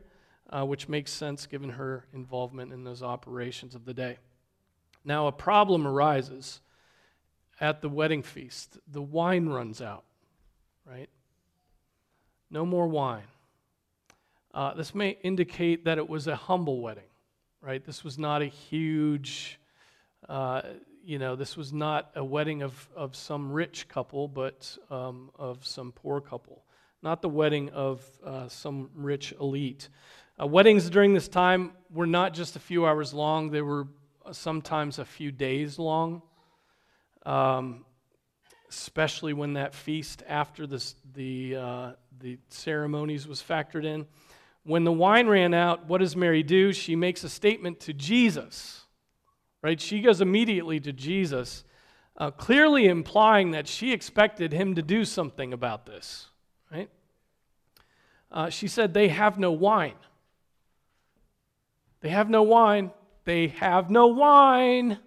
uh, 0.49 0.65
which 0.65 0.89
makes 0.89 1.11
sense 1.11 1.45
given 1.45 1.71
her 1.71 2.05
involvement 2.13 2.73
in 2.73 2.83
those 2.83 3.03
operations 3.03 3.75
of 3.75 3.85
the 3.85 3.93
day. 3.93 4.17
Now, 5.03 5.27
a 5.27 5.31
problem 5.31 5.87
arises 5.87 6.61
at 7.59 7.81
the 7.81 7.89
wedding 7.89 8.23
feast. 8.23 8.77
The 8.91 9.01
wine 9.01 9.47
runs 9.47 9.81
out, 9.81 10.03
right? 10.85 11.09
No 12.49 12.65
more 12.65 12.87
wine. 12.87 13.27
Uh, 14.53 14.73
this 14.73 14.95
may 14.95 15.17
indicate 15.21 15.85
that 15.85 15.97
it 15.97 16.09
was 16.09 16.27
a 16.27 16.35
humble 16.35 16.81
wedding, 16.81 17.09
right? 17.61 17.85
This 17.85 18.03
was 18.03 18.17
not 18.17 18.41
a 18.41 18.45
huge, 18.45 19.59
uh, 20.27 20.61
you 21.03 21.19
know, 21.19 21.35
this 21.35 21.55
was 21.55 21.71
not 21.71 22.11
a 22.15 22.23
wedding 22.23 22.63
of, 22.63 22.89
of 22.95 23.15
some 23.15 23.51
rich 23.51 23.87
couple, 23.87 24.27
but 24.27 24.77
um, 24.89 25.29
of 25.37 25.65
some 25.65 25.91
poor 25.91 26.19
couple. 26.21 26.63
Not 27.07 27.21
the 27.21 27.29
wedding 27.29 27.69
of 27.69 28.05
uh, 28.21 28.49
some 28.49 28.89
rich 28.93 29.33
elite. 29.39 29.87
Uh, 30.37 30.45
weddings 30.45 30.89
during 30.89 31.13
this 31.13 31.29
time 31.29 31.71
were 31.89 32.05
not 32.05 32.33
just 32.33 32.57
a 32.57 32.59
few 32.59 32.85
hours 32.85 33.13
long, 33.13 33.49
they 33.49 33.61
were 33.61 33.87
sometimes 34.33 34.99
a 34.99 35.05
few 35.05 35.31
days 35.31 35.79
long. 35.79 36.21
Um, 37.25 37.85
especially 38.69 39.31
when 39.31 39.53
that 39.53 39.73
feast 39.73 40.21
after 40.27 40.67
the, 40.67 41.55
uh, 41.55 41.91
the 42.19 42.37
ceremonies 42.49 43.25
was 43.25 43.41
factored 43.41 43.85
in. 43.85 44.05
When 44.63 44.83
the 44.83 44.91
wine 44.91 45.27
ran 45.27 45.53
out, 45.53 45.85
what 45.85 45.99
does 45.99 46.13
Mary 46.13 46.43
do? 46.43 46.73
She 46.73 46.97
makes 46.97 47.23
a 47.23 47.29
statement 47.29 47.79
to 47.79 47.93
Jesus, 47.93 48.81
right? 49.61 49.79
She 49.79 50.01
goes 50.01 50.19
immediately 50.19 50.81
to 50.81 50.91
Jesus, 50.91 51.63
uh, 52.17 52.31
clearly 52.31 52.85
implying 52.85 53.51
that 53.51 53.65
she 53.65 53.93
expected 53.93 54.51
him 54.51 54.75
to 54.75 54.81
do 54.81 55.05
something 55.05 55.53
about 55.53 55.85
this, 55.85 56.27
right? 56.69 56.89
Uh, 58.31 58.49
she 58.49 58.67
said, 58.67 58.93
They 58.93 59.07
have 59.07 59.39
no 59.39 59.51
wine. 59.51 59.95
They 62.01 62.09
have 62.09 62.29
no 62.29 62.43
wine. 62.43 62.91
They 63.23 63.47
have 63.47 63.89
no 63.89 64.07
wine. 64.07 64.99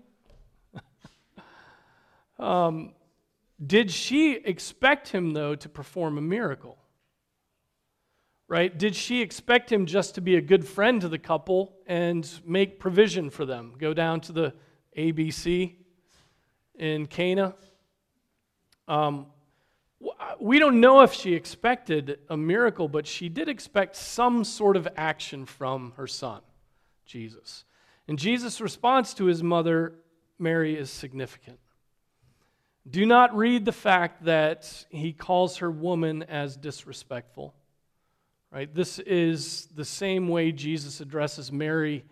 um, 2.39 2.93
did 3.65 3.91
she 3.91 4.35
expect 4.35 5.09
him, 5.09 5.33
though, 5.33 5.55
to 5.55 5.69
perform 5.69 6.19
a 6.19 6.23
miracle? 6.23 6.77
right? 8.51 8.77
Did 8.77 8.97
she 8.97 9.23
expect 9.23 9.71
him 9.71 9.87
just 9.87 10.17
to 10.17 10.21
be 10.21 10.35
a 10.35 10.41
good 10.41 10.67
friend 10.67 11.01
to 11.03 11.09
the 11.09 11.21
couple 11.21 11.73
and 11.87 12.29
make 12.45 12.81
provision 12.81 13.31
for 13.31 13.47
them? 13.47 13.75
Go 13.79 13.95
down 13.95 14.21
to 14.23 14.33
the 14.33 14.55
ABC 14.99 15.77
in 16.75 17.07
Cana? 17.07 17.55
Um, 18.89 19.27
Uh, 20.03 20.35
we 20.41 20.59
don't 20.59 20.81
know 20.81 21.03
if 21.03 21.13
she 21.13 21.35
expected 21.35 22.19
a 22.29 22.37
miracle, 22.37 22.89
but 22.89 23.07
she 23.07 23.29
did 23.29 23.49
expect 23.49 23.97
some 23.97 24.45
sort 24.45 24.77
of 24.77 24.89
action 24.97 25.45
from 25.45 25.93
her 25.97 26.07
son, 26.07 26.41
Jesus. 27.05 27.65
And 28.09 28.19
Jesus' 28.19 28.61
response 28.61 29.15
to 29.15 29.27
his 29.27 29.43
mother, 29.43 29.95
Mary, 30.39 30.77
is 30.77 30.91
significant. 30.91 31.59
Do 32.89 33.05
not 33.05 33.37
read 33.37 33.65
the 33.65 33.73
fact 33.73 34.25
that 34.25 34.87
he 34.89 35.13
calls 35.13 35.59
her 35.59 35.71
woman 35.71 36.23
as 36.25 36.57
disrespectful. 36.57 37.55
Right? 38.51 38.75
This 38.75 38.99
is 38.99 39.69
the 39.77 39.85
same 39.85 40.29
way 40.29 40.51
Jesus 40.51 41.01
addresses 41.01 41.53
Mary 41.53 42.05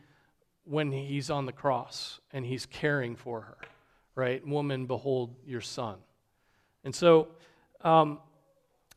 when 0.64 0.92
he's 0.92 1.30
on 1.30 1.47
the 1.47 1.52
cross 1.52 2.21
and 2.33 2.45
he's 2.45 2.64
caring 2.66 3.16
for 3.16 3.40
her. 3.40 3.57
Right? 4.14 4.47
Woman, 4.47 4.87
behold 4.87 5.35
your 5.45 5.61
son. 5.61 5.97
And 6.85 6.95
so, 6.95 7.28
um, 7.82 8.18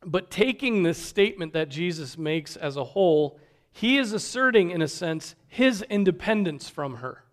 but 0.05 0.31
taking 0.31 0.83
this 0.83 0.97
statement 0.97 1.53
that 1.53 1.69
Jesus 1.69 2.17
makes 2.17 2.55
as 2.55 2.77
a 2.77 2.83
whole, 2.83 3.39
he 3.71 3.97
is 3.97 4.13
asserting, 4.13 4.71
in 4.71 4.81
a 4.81 4.87
sense, 4.87 5.35
his 5.47 5.81
independence 5.83 6.69
from 6.69 6.95
her. 6.95 7.23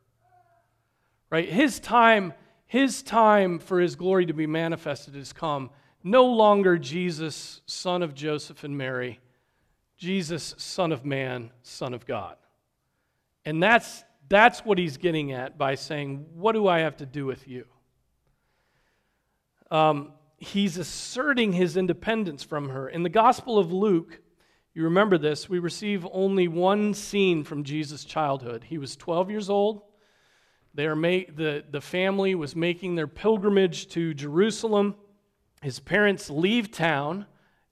Right? 1.31 1.49
His 1.49 1.81
time, 1.81 2.35
his 2.67 3.03
time 3.03 3.59
for 3.59 3.81
his 3.81 3.97
glory 3.97 4.27
to 4.27 4.33
be 4.33 4.47
manifested 4.47 5.15
has 5.15 5.33
come. 5.33 5.71
No 6.03 6.27
longer 6.27 6.79
Jesus, 6.79 7.61
son 7.67 8.03
of 8.03 8.15
Joseph 8.15 8.65
and 8.65 8.77
Mary 8.77 9.21
Jesus, 9.99 10.55
Son 10.57 10.93
of 10.93 11.05
Man, 11.05 11.51
Son 11.63 11.93
of 11.93 12.07
God. 12.07 12.37
And 13.45 13.61
that's, 13.61 14.05
that's 14.29 14.65
what 14.65 14.79
he's 14.79 14.97
getting 14.97 15.33
at 15.33 15.59
by 15.59 15.75
saying, 15.75 16.25
What 16.35 16.53
do 16.53 16.69
I 16.69 16.79
have 16.79 16.97
to 16.99 17.07
do 17.07 17.27
with 17.27 17.47
you? 17.49 17.65
Um, 19.71 20.13
he's 20.39 20.79
asserting 20.79 21.53
his 21.53 21.77
independence 21.77 22.43
from 22.43 22.71
her. 22.71 22.89
In 22.89 23.03
the 23.03 23.09
Gospel 23.09 23.59
of 23.59 23.73
Luke, 23.73 24.21
you 24.75 24.85
remember 24.85 25.19
this, 25.19 25.49
we 25.49 25.59
receive 25.59 26.07
only 26.13 26.47
one 26.47 26.95
scene 26.95 27.43
from 27.43 27.65
Jesus' 27.65 28.05
childhood. 28.05 28.65
He 28.65 28.79
was 28.79 28.97
12 28.97 29.31
years 29.31 29.51
old. 29.51 29.83
They 30.73 30.87
are 30.87 30.95
ma- 30.95 31.27
the, 31.35 31.65
the 31.69 31.81
family 31.81 32.37
was 32.37 32.55
making 32.55 32.95
their 32.95 33.09
pilgrimage 33.09 33.89
to 33.89 34.15
Jerusalem. 34.15 34.95
His 35.61 35.81
parents 35.81 36.31
leave 36.31 36.71
town 36.71 37.27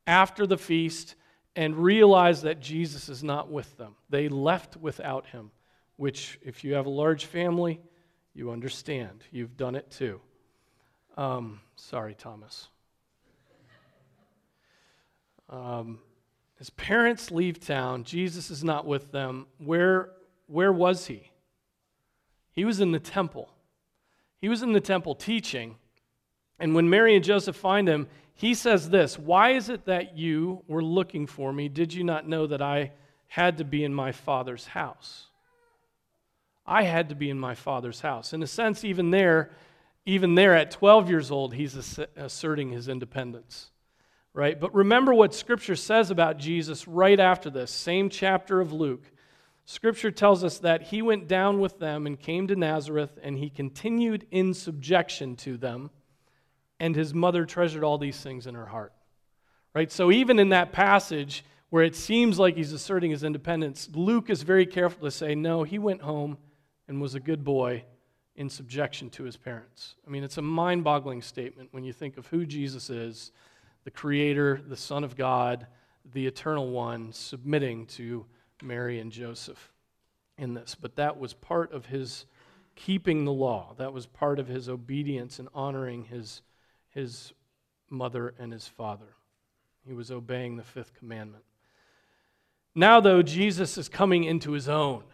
after 0.06 0.46
the 0.46 0.58
feast 0.58 1.14
and 1.54 1.76
realize 1.76 2.42
that 2.42 2.61
Jesus 2.61 3.08
is 3.08 3.23
not 3.23 3.50
with 3.50 3.76
them. 3.76 3.94
They 4.11 4.28
left 4.28 4.76
without 4.76 5.26
him, 5.26 5.52
which, 5.96 6.38
if 6.42 6.64
you 6.64 6.75
have 6.75 6.87
a 6.87 6.90
large 6.90 7.26
family, 7.26 7.80
you 8.35 8.50
understand. 8.50 9.23
You've 9.30 9.56
done 9.56 9.76
it 9.76 9.90
too. 9.90 10.20
Um, 11.16 11.61
sorry, 11.76 12.14
Thomas. 12.14 12.68
Um, 15.49 16.00
his 16.58 16.70
parents 16.70 17.30
leave 17.30 17.61
town. 17.61 18.04
Jesus 18.04 18.50
is 18.50 18.64
not 18.64 18.87
with 18.87 19.12
them. 19.12 19.46
Where, 19.58 20.11
where 20.46 20.73
was 20.73 21.06
he? 21.06 21.30
He 22.52 22.64
was 22.64 22.80
in 22.80 22.92
the 22.92 22.99
temple. 22.99 23.50
He 24.40 24.49
was 24.49 24.62
in 24.62 24.73
the 24.73 24.80
temple 24.80 25.14
teaching. 25.14 25.76
And 26.58 26.75
when 26.75 26.88
Mary 26.88 27.14
and 27.14 27.25
Joseph 27.25 27.56
find 27.56 27.88
him, 27.88 28.08
he 28.35 28.54
says 28.54 28.90
this 28.90 29.18
Why 29.18 29.50
is 29.50 29.68
it 29.68 29.85
that 29.87 30.16
you 30.16 30.62
were 30.66 30.82
looking 30.82 31.26
for 31.26 31.52
me? 31.52 31.68
Did 31.68 31.92
you 31.92 32.04
not 32.04 32.28
know 32.28 32.46
that 32.46 32.62
I 32.62 32.92
had 33.28 33.58
to 33.58 33.64
be 33.64 33.85
in 33.85 33.94
my 33.94 34.12
father's 34.12 34.66
house? 34.66 35.26
I 36.66 36.82
had 36.82 37.11
to 37.11 37.14
be 37.14 37.30
in 37.30 37.38
my 37.38 37.54
father's 37.54 38.00
house. 38.00 38.32
In 38.32 38.42
a 38.42 38.46
sense, 38.46 38.85
even 38.85 39.11
there, 39.11 39.50
even 40.06 40.34
there 40.34 40.54
at 40.54 40.70
12 40.70 41.10
years 41.10 41.30
old, 41.30 41.52
he's 41.52 41.98
asserting 42.16 42.70
his 42.70 42.88
independence. 42.88 43.70
Right? 44.32 44.58
But 44.58 44.75
remember 44.75 45.12
what 45.12 45.34
Scripture 45.34 45.76
says 45.76 46.10
about 46.10 46.38
Jesus 46.38 46.86
right 46.86 47.18
after 47.18 47.50
this, 47.50 47.70
same 47.70 48.08
chapter 48.08 48.60
of 48.60 48.72
Luke. 48.72 49.04
Scripture 49.64 50.10
tells 50.10 50.44
us 50.44 50.58
that 50.60 50.82
he 50.82 51.02
went 51.02 51.26
down 51.26 51.58
with 51.58 51.78
them 51.78 52.06
and 52.06 52.20
came 52.20 52.46
to 52.46 52.54
Nazareth, 52.54 53.18
and 53.22 53.36
he 53.36 53.50
continued 53.50 54.26
in 54.30 54.54
subjection 54.54 55.36
to 55.36 55.56
them 55.56 55.90
and 56.78 56.94
his 56.94 57.14
mother 57.14 57.44
treasured 57.44 57.84
all 57.84 57.98
these 57.98 58.20
things 58.20 58.46
in 58.46 58.54
her 58.54 58.66
heart. 58.66 58.92
Right? 59.75 59.90
So 59.90 60.10
even 60.10 60.38
in 60.38 60.50
that 60.50 60.72
passage 60.72 61.44
where 61.70 61.84
it 61.84 61.96
seems 61.96 62.38
like 62.38 62.56
he's 62.56 62.72
asserting 62.72 63.10
his 63.10 63.25
independence, 63.25 63.88
Luke 63.92 64.30
is 64.30 64.42
very 64.42 64.66
careful 64.66 65.04
to 65.04 65.10
say, 65.10 65.34
no, 65.34 65.62
he 65.62 65.78
went 65.78 66.02
home 66.02 66.38
and 66.88 67.00
was 67.00 67.14
a 67.14 67.20
good 67.20 67.44
boy 67.44 67.84
in 68.37 68.49
subjection 68.49 69.11
to 69.11 69.25
his 69.25 69.37
parents. 69.37 69.95
I 70.07 70.11
mean, 70.11 70.23
it's 70.23 70.38
a 70.38 70.43
mind 70.43 70.85
boggling 70.85 71.23
statement 71.23 71.71
when 71.73 71.85
you 71.85 71.93
think 71.93 72.16
of 72.16 72.26
who 72.26 72.47
Jesus 72.47 72.90
is 72.90 73.33
the 73.85 73.90
Creator, 73.90 74.62
the 74.66 74.76
Son 74.76 75.05
of 75.05 75.16
God, 75.16 75.66
the 76.12 76.26
Eternal 76.26 76.71
One, 76.71 77.12
submitting 77.12 77.87
to 77.87 78.26
Mary 78.62 78.99
and 78.99 79.12
Joseph 79.12 79.73
in 80.38 80.55
this. 80.55 80.75
But 80.75 80.97
that 80.97 81.19
was 81.19 81.35
part 81.35 81.73
of 81.73 81.87
his 81.87 82.26
keeping 82.75 83.25
the 83.25 83.33
law, 83.33 83.75
that 83.78 83.93
was 83.93 84.07
part 84.07 84.38
of 84.38 84.49
his 84.49 84.69
obedience 84.69 85.38
and 85.38 85.49
honoring 85.55 86.05
his 86.05 86.43
his 86.90 87.33
mother 87.90 88.35
and 88.38 88.52
his 88.52 88.66
father. 88.66 89.14
He 89.87 89.93
was 89.93 90.11
obeying 90.11 90.57
the 90.57 90.62
fifth 90.62 90.95
commandment. 90.95 91.45
Now, 92.75 93.00
though, 93.00 93.23
Jesus 93.23 93.78
is 93.78 93.88
coming 93.88 94.25
into 94.25 94.52
his 94.52 94.69
own, 94.69 95.05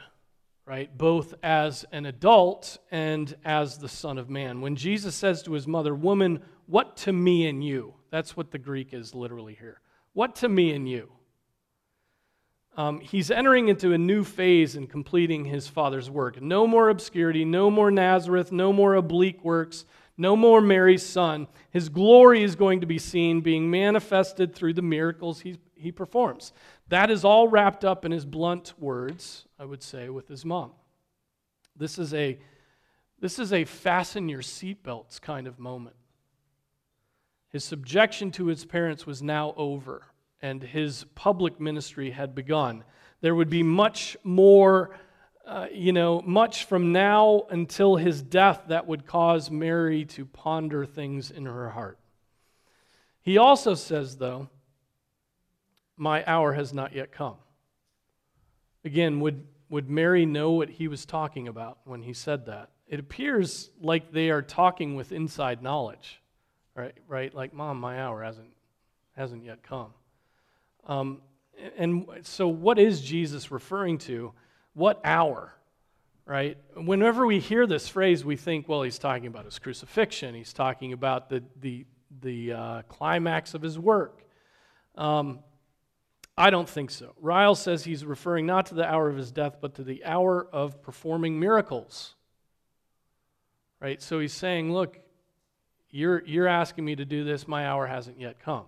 right? 0.67 0.97
Both 0.97 1.35
as 1.43 1.85
an 1.93 2.07
adult 2.07 2.79
and 2.91 3.35
as 3.45 3.79
the 3.79 3.89
Son 3.89 4.19
of 4.19 4.31
Man. 4.31 4.61
When 4.61 4.77
Jesus 4.77 5.15
says 5.15 5.43
to 5.43 5.53
his 5.53 5.67
mother, 5.67 5.95
Woman, 5.95 6.43
what 6.67 6.97
to 6.99 7.13
me 7.13 7.47
and 7.49 7.65
you? 7.65 7.95
That's 8.11 8.37
what 8.37 8.51
the 8.51 8.59
Greek 8.59 8.93
is 8.93 9.15
literally 9.15 9.57
here. 9.59 9.81
What 10.13 10.37
to 10.37 10.49
me 10.49 10.73
and 10.73 10.89
you? 10.89 11.11
Um, 12.77 13.01
he's 13.01 13.31
entering 13.31 13.69
into 13.69 13.93
a 13.93 13.99
new 13.99 14.25
phase 14.25 14.77
in 14.77 14.87
completing 14.87 15.45
his 15.45 15.69
father's 15.69 16.09
work. 16.09 16.41
No 16.41 16.67
more 16.67 16.89
obscurity, 16.89 17.45
no 17.45 17.71
more 17.71 17.91
Nazareth, 17.91 18.51
no 18.51 18.73
more 18.73 18.95
oblique 18.95 19.45
works, 19.45 19.85
no 20.17 20.37
more 20.37 20.61
Mary's 20.61 21.05
son. 21.05 21.49
His 21.71 21.91
glory 21.91 22.43
is 22.43 22.55
going 22.55 22.81
to 22.81 22.87
be 22.87 22.99
seen, 22.99 23.43
being 23.43 23.71
manifested 23.71 24.55
through 24.55 24.75
the 24.75 24.83
miracles 24.83 25.41
he's, 25.41 25.59
he 25.75 25.93
performs. 25.93 26.53
That 26.89 27.11
is 27.11 27.25
all 27.25 27.49
wrapped 27.49 27.85
up 27.85 28.05
in 28.05 28.13
his 28.13 28.25
blunt 28.25 28.75
words, 28.79 29.47
I 29.59 29.65
would 29.65 29.83
say, 29.83 30.09
with 30.09 30.29
his 30.29 30.45
mom. 30.45 30.73
This 31.77 31.99
is 31.99 32.13
a, 32.13 32.39
this 33.21 33.39
is 33.39 33.53
a 33.53 33.65
fasten 33.65 34.29
your 34.29 34.43
seatbelts 34.43 35.21
kind 35.21 35.47
of 35.47 35.59
moment. 35.59 35.97
His 37.49 37.65
subjection 37.65 38.31
to 38.33 38.47
his 38.47 38.65
parents 38.65 39.07
was 39.07 39.23
now 39.23 39.55
over, 39.57 40.03
and 40.41 40.63
his 40.63 41.05
public 41.15 41.61
ministry 41.61 42.11
had 42.11 42.35
begun. 42.35 42.85
There 43.21 43.35
would 43.35 43.51
be 43.51 43.63
much 43.63 44.17
more, 44.25 44.99
uh, 45.47 45.67
you 45.73 45.93
know, 45.93 46.23
much 46.23 46.65
from 46.65 46.93
now 46.93 47.45
until 47.51 47.97
his 47.97 48.23
death 48.23 48.65
that 48.69 48.87
would 48.87 49.07
cause 49.07 49.51
Mary 49.51 50.05
to 50.07 50.25
ponder 50.25 50.85
things 50.85 51.31
in 51.31 51.47
her 51.47 51.71
heart. 51.71 51.99
He 53.21 53.39
also 53.39 53.75
says, 53.75 54.17
though, 54.17 54.49
my 55.97 56.25
hour 56.27 56.53
has 56.53 56.73
not 56.73 56.95
yet 56.95 57.13
come. 57.13 57.37
Again, 58.85 59.21
would, 59.21 59.47
would 59.69 59.89
Mary 59.89 60.27
know 60.27 60.53
what 60.53 60.69
he 60.69 60.89
was 60.89 61.07
talking 61.07 61.49
about 61.49 61.79
when 61.85 62.03
he 62.03 62.13
said 62.13 62.47
that? 62.47 62.71
It 62.89 63.01
appears 63.01 63.71
like 63.81 64.13
they 64.13 64.31
are 64.31 64.43
talking 64.43 64.97
with 64.97 65.13
inside 65.13 65.63
knowledge 65.63 66.23
right? 66.75 66.95
Right? 67.09 67.35
Like, 67.35 67.53
mom, 67.53 67.79
my 67.81 68.01
hour 68.01 68.23
hasn't 68.23 68.51
hasn't 69.17 69.45
yet 69.45 69.63
come. 69.63 69.93
Um, 70.87 71.21
and 71.77 72.07
so, 72.23 72.49
what 72.49 72.79
is 72.79 73.01
Jesus 73.01 73.51
referring 73.51 73.99
to? 73.99 74.33
What 74.75 75.01
hour? 75.05 75.55
Right? 76.25 76.57
Whenever 76.77 77.27
we 77.27 77.41
hear 77.41 77.67
this 77.67 77.89
phrase, 77.89 78.25
we 78.25 78.37
think, 78.37 78.69
well, 78.69 78.83
he's 78.83 78.99
talking 78.99 79.27
about 79.27 79.45
his 79.45 79.59
crucifixion. 79.59 80.35
He's 80.35 80.53
talking 80.53 80.93
about 80.93 81.29
the 81.29 81.43
the 81.61 81.85
the 82.21 82.53
uh, 82.53 82.83
climax 82.83 83.55
of 83.55 83.63
his 83.63 83.79
work. 83.79 84.23
Um, 84.95 85.41
I 86.37 86.51
don't 86.51 86.69
think 86.69 86.91
so. 86.91 87.15
Ryle 87.21 87.55
says 87.55 87.85
he's 87.85 88.05
referring 88.05 88.47
not 88.47 88.67
to 88.67 88.75
the 88.75 88.85
hour 88.85 89.09
of 89.09 89.17
his 89.17 89.31
death, 89.31 89.59
but 89.61 89.75
to 89.75 89.85
the 89.85 90.05
hour 90.05 90.47
of 90.53 90.83
performing 90.83 91.39
miracles. 91.39 92.15
Right? 93.81 94.01
So 94.01 94.19
he's 94.21 94.33
saying, 94.33 94.73
look, 94.73 94.99
you're, 95.91 96.25
you're 96.25 96.49
asking 96.49 96.85
me 96.85 96.97
to 96.97 97.05
do 97.05 97.25
this, 97.25 97.47
my 97.47 97.67
hour 97.67 97.87
hasn't 97.87 98.19
yet 98.19 98.41
come. 98.41 98.65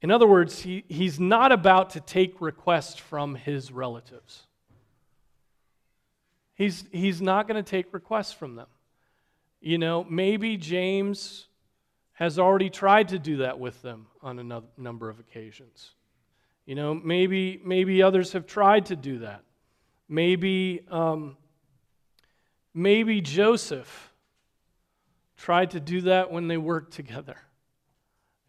In 0.00 0.10
other 0.10 0.26
words, 0.26 0.60
he, 0.60 0.84
he's 0.88 1.18
not 1.18 1.52
about 1.52 1.90
to 1.90 2.00
take 2.00 2.40
requests 2.40 2.98
from 2.98 3.34
his 3.34 3.72
relatives. 3.72 4.46
He's, 6.54 6.84
he's 6.92 7.20
not 7.20 7.48
going 7.48 7.62
to 7.62 7.68
take 7.68 7.92
requests 7.92 8.32
from 8.32 8.54
them. 8.54 8.68
You 9.60 9.76
know, 9.76 10.04
maybe 10.04 10.56
James 10.56 11.48
has 12.12 12.38
already 12.38 12.70
tried 12.70 13.08
to 13.08 13.18
do 13.18 13.38
that 13.38 13.58
with 13.58 13.82
them 13.82 14.06
on 14.22 14.38
a 14.38 14.62
number 14.78 15.08
of 15.10 15.18
occasions. 15.18 15.92
You 16.70 16.76
know, 16.76 16.94
maybe, 16.94 17.60
maybe 17.64 18.00
others 18.00 18.34
have 18.34 18.46
tried 18.46 18.86
to 18.86 18.94
do 18.94 19.18
that. 19.18 19.42
Maybe, 20.08 20.82
um, 20.88 21.36
maybe 22.72 23.20
Joseph 23.20 24.12
tried 25.36 25.72
to 25.72 25.80
do 25.80 26.02
that 26.02 26.30
when 26.30 26.46
they 26.46 26.58
worked 26.58 26.92
together. 26.92 27.38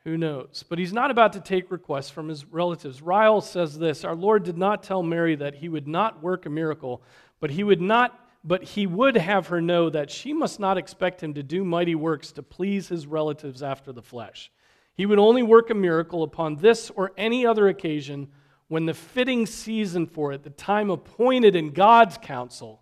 Who 0.04 0.20
knows? 0.20 0.64
But 0.70 0.78
he's 0.78 0.94
not 0.94 1.10
about 1.10 1.34
to 1.34 1.40
take 1.40 1.72
requests 1.72 2.12
from 2.12 2.30
his 2.30 2.46
relatives. 2.46 3.02
Ryle 3.02 3.42
says 3.42 3.80
this 3.80 4.04
Our 4.04 4.16
Lord 4.16 4.44
did 4.44 4.56
not 4.56 4.84
tell 4.84 5.02
Mary 5.02 5.34
that 5.38 5.56
he 5.56 5.68
would 5.68 5.88
not 5.88 6.22
work 6.22 6.46
a 6.46 6.50
miracle, 6.52 7.02
but 7.40 7.50
he 7.50 7.64
would 7.64 7.82
not 7.82 8.20
but 8.44 8.64
he 8.64 8.86
would 8.86 9.18
have 9.18 9.48
her 9.48 9.62
know 9.62 9.90
that 9.90 10.12
she 10.12 10.32
must 10.32 10.60
not 10.60 10.78
expect 10.78 11.24
him 11.24 11.34
to 11.34 11.42
do 11.42 11.64
mighty 11.64 11.96
works 11.96 12.32
to 12.34 12.44
please 12.44 12.88
his 12.88 13.08
relatives 13.08 13.64
after 13.64 13.92
the 13.92 14.04
flesh. 14.04 14.52
He 14.96 15.06
would 15.06 15.20
only 15.20 15.44
work 15.44 15.70
a 15.70 15.76
miracle 15.76 16.24
upon 16.24 16.58
this 16.58 16.90
or 16.92 17.12
any 17.18 17.46
other 17.46 17.68
occasion 17.68 18.30
when 18.68 18.86
the 18.86 18.94
fitting 18.94 19.46
season 19.46 20.08
for 20.08 20.32
it, 20.32 20.44
the 20.44 20.50
time 20.50 20.90
appointed 20.90 21.56
in 21.56 21.72
God's 21.72 22.18
counsel, 22.18 22.82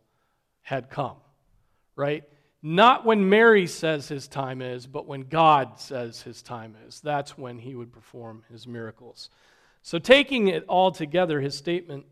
had 0.62 0.89
come. 0.89 1.18
Right? 1.96 2.24
Not 2.62 3.06
when 3.06 3.30
Mary 3.30 3.68
says 3.68 4.08
his 4.08 4.28
time 4.28 4.62
is, 4.62 4.86
but 4.86 5.08
when 5.08 5.22
God 5.22 5.80
says 5.80 6.22
his 6.22 6.42
time 6.42 6.76
is. 6.88 7.00
That's 7.00 7.38
when 7.38 7.58
he 7.58 7.74
would 7.74 7.91
perform 7.91 8.43
his 8.52 8.67
miracles. 8.67 9.30
So, 9.82 9.98
taking 9.98 10.50
it 10.50 10.65
all 10.67 10.91
together, 10.91 11.39
his 11.39 11.56
statement, 11.56 12.06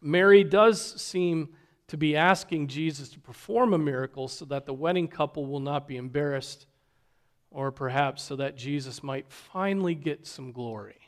Mary 0.00 0.42
does 0.42 1.00
seem 1.00 1.50
to 1.86 1.96
be 1.96 2.16
asking 2.16 2.66
Jesus 2.66 3.08
to 3.10 3.20
perform 3.20 3.72
a 3.72 3.78
miracle 3.78 4.28
so 4.28 4.44
that 4.46 4.66
the 4.66 4.74
wedding 4.74 5.08
couple 5.08 5.46
will 5.46 5.60
not 5.60 5.88
be 5.88 5.96
embarrassed, 5.96 6.66
or 7.50 7.72
perhaps 7.72 8.22
so 8.22 8.36
that 8.36 8.56
Jesus 8.56 9.02
might 9.02 9.30
finally 9.30 9.94
get 9.94 10.26
some 10.26 10.52
glory. 10.52 10.98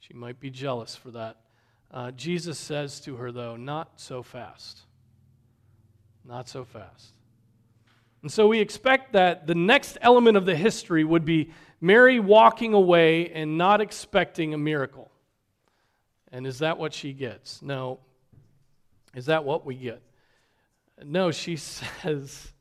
She 0.00 0.14
might 0.14 0.40
be 0.40 0.50
jealous 0.50 0.96
for 0.96 1.10
that. 1.12 1.36
Uh, 1.92 2.10
Jesus 2.12 2.58
says 2.58 3.00
to 3.00 3.16
her, 3.16 3.32
though, 3.32 3.56
not 3.56 4.00
so 4.00 4.22
fast. 4.22 4.80
Not 6.24 6.48
so 6.48 6.64
fast. 6.64 7.14
And 8.22 8.30
so 8.30 8.48
we 8.48 8.60
expect 8.60 9.12
that 9.12 9.46
the 9.46 9.54
next 9.54 9.96
element 10.02 10.36
of 10.36 10.44
the 10.44 10.54
history 10.54 11.04
would 11.04 11.24
be 11.24 11.52
Mary 11.80 12.20
walking 12.20 12.74
away 12.74 13.30
and 13.30 13.56
not 13.56 13.80
expecting 13.80 14.52
a 14.52 14.58
miracle. 14.58 15.10
And 16.30 16.46
is 16.46 16.58
that 16.58 16.78
what 16.78 16.92
she 16.92 17.12
gets? 17.12 17.62
No. 17.62 18.00
Is 19.14 19.26
that 19.26 19.44
what 19.44 19.64
we 19.64 19.74
get? 19.74 20.02
No, 21.02 21.30
she 21.30 21.56
says, 21.56 22.52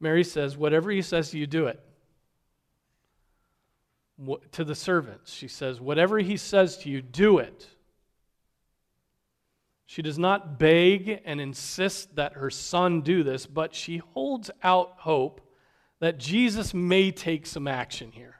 Mary 0.00 0.24
says, 0.24 0.56
whatever 0.56 0.90
he 0.90 1.02
says 1.02 1.32
you, 1.32 1.46
do 1.46 1.66
it. 1.66 1.80
To 4.52 4.64
the 4.64 4.74
servants, 4.74 5.32
she 5.32 5.48
says, 5.48 5.80
whatever 5.80 6.18
he 6.18 6.36
says 6.36 6.76
to 6.78 6.90
you, 6.90 7.00
do 7.00 7.38
it. 7.38 7.66
She 9.86 10.02
does 10.02 10.18
not 10.18 10.58
beg 10.58 11.22
and 11.24 11.40
insist 11.40 12.16
that 12.16 12.34
her 12.34 12.50
son 12.50 13.00
do 13.00 13.22
this, 13.22 13.46
but 13.46 13.74
she 13.74 13.98
holds 13.98 14.50
out 14.62 14.92
hope 14.98 15.40
that 16.00 16.18
Jesus 16.18 16.74
may 16.74 17.10
take 17.10 17.46
some 17.46 17.66
action 17.66 18.12
here. 18.12 18.36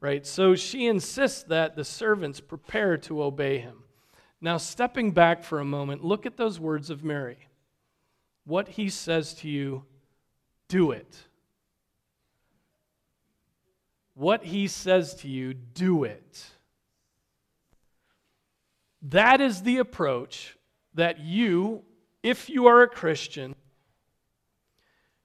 Right? 0.00 0.26
So 0.26 0.54
she 0.54 0.86
insists 0.86 1.42
that 1.44 1.74
the 1.74 1.84
servants 1.84 2.38
prepare 2.40 2.96
to 2.98 3.22
obey 3.22 3.58
him. 3.58 3.82
Now, 4.40 4.56
stepping 4.56 5.10
back 5.10 5.42
for 5.42 5.58
a 5.58 5.64
moment, 5.64 6.04
look 6.04 6.26
at 6.26 6.36
those 6.36 6.60
words 6.60 6.90
of 6.90 7.02
Mary. 7.02 7.48
What 8.44 8.68
he 8.68 8.88
says 8.88 9.34
to 9.34 9.48
you, 9.48 9.84
do 10.68 10.92
it. 10.92 11.27
What 14.18 14.42
he 14.42 14.66
says 14.66 15.14
to 15.20 15.28
you, 15.28 15.54
do 15.54 16.02
it. 16.02 16.44
That 19.00 19.40
is 19.40 19.62
the 19.62 19.78
approach 19.78 20.58
that 20.94 21.20
you, 21.20 21.84
if 22.24 22.50
you 22.50 22.66
are 22.66 22.82
a 22.82 22.88
Christian, 22.88 23.54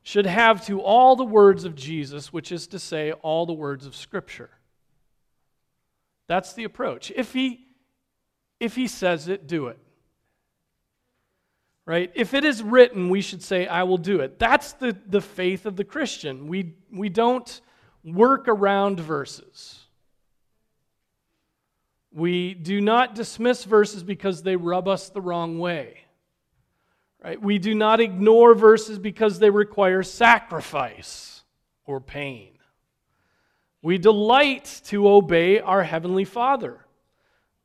should 0.03 0.27
have 0.27 0.63
to 0.67 0.79
all 0.79 1.15
the 1.15 1.23
words 1.23 1.65
of 1.65 1.73
Jesus, 1.73 2.32
which 2.32 2.51
is 2.51 2.67
to 2.67 2.77
say, 2.77 3.13
all 3.13 3.47
the 3.47 3.53
words 3.53 3.88
of 3.88 3.95
Scripture. 3.95 4.51
That's 6.27 6.53
the 6.53 6.63
approach. 6.63 7.12
If 7.15 7.34
he, 7.34 7.65
if 8.60 8.75
he 8.75 8.86
says 8.86 9.27
it, 9.27 9.47
do 9.47 9.69
it. 9.69 9.79
Right? 11.88 12.12
If 12.13 12.36
it 12.36 12.45
is 12.45 12.62
written, 12.62 13.10
we 13.10 13.21
should 13.21 13.41
say, 13.41 13.65
I 13.65 13.82
will 13.84 13.97
do 13.97 14.19
it. 14.19 14.38
That's 14.38 14.73
the, 14.73 14.95
the 15.08 15.19
faith 15.19 15.65
of 15.65 15.77
the 15.77 15.84
Christian. 15.84 16.47
We, 16.47 16.75
we 16.91 17.10
don't 17.10 17.60
work 18.04 18.48
around 18.48 19.00
verses. 19.00 19.80
We 22.12 22.54
do 22.54 22.80
not 22.80 23.16
dismiss 23.16 23.63
verses 23.63 24.04
because 24.04 24.44
they 24.44 24.56
rub 24.56 24.88
us 24.88 25.10
the 25.10 25.22
wrong 25.22 25.58
way. 25.58 26.00
Right? 27.24 27.42
We 27.42 27.58
do 27.58 27.74
not 27.74 28.02
ignore 28.02 28.54
verses 28.54 29.00
because 29.00 29.39
they 29.39 29.50
require 29.50 30.04
sacrifice 30.04 31.44
or 31.86 32.02
pain. 32.02 32.50
We 33.82 33.98
delight 33.98 34.82
to 34.86 35.10
obey 35.10 35.60
our 35.60 35.84
Heavenly 35.84 36.26
Father. 36.26 36.80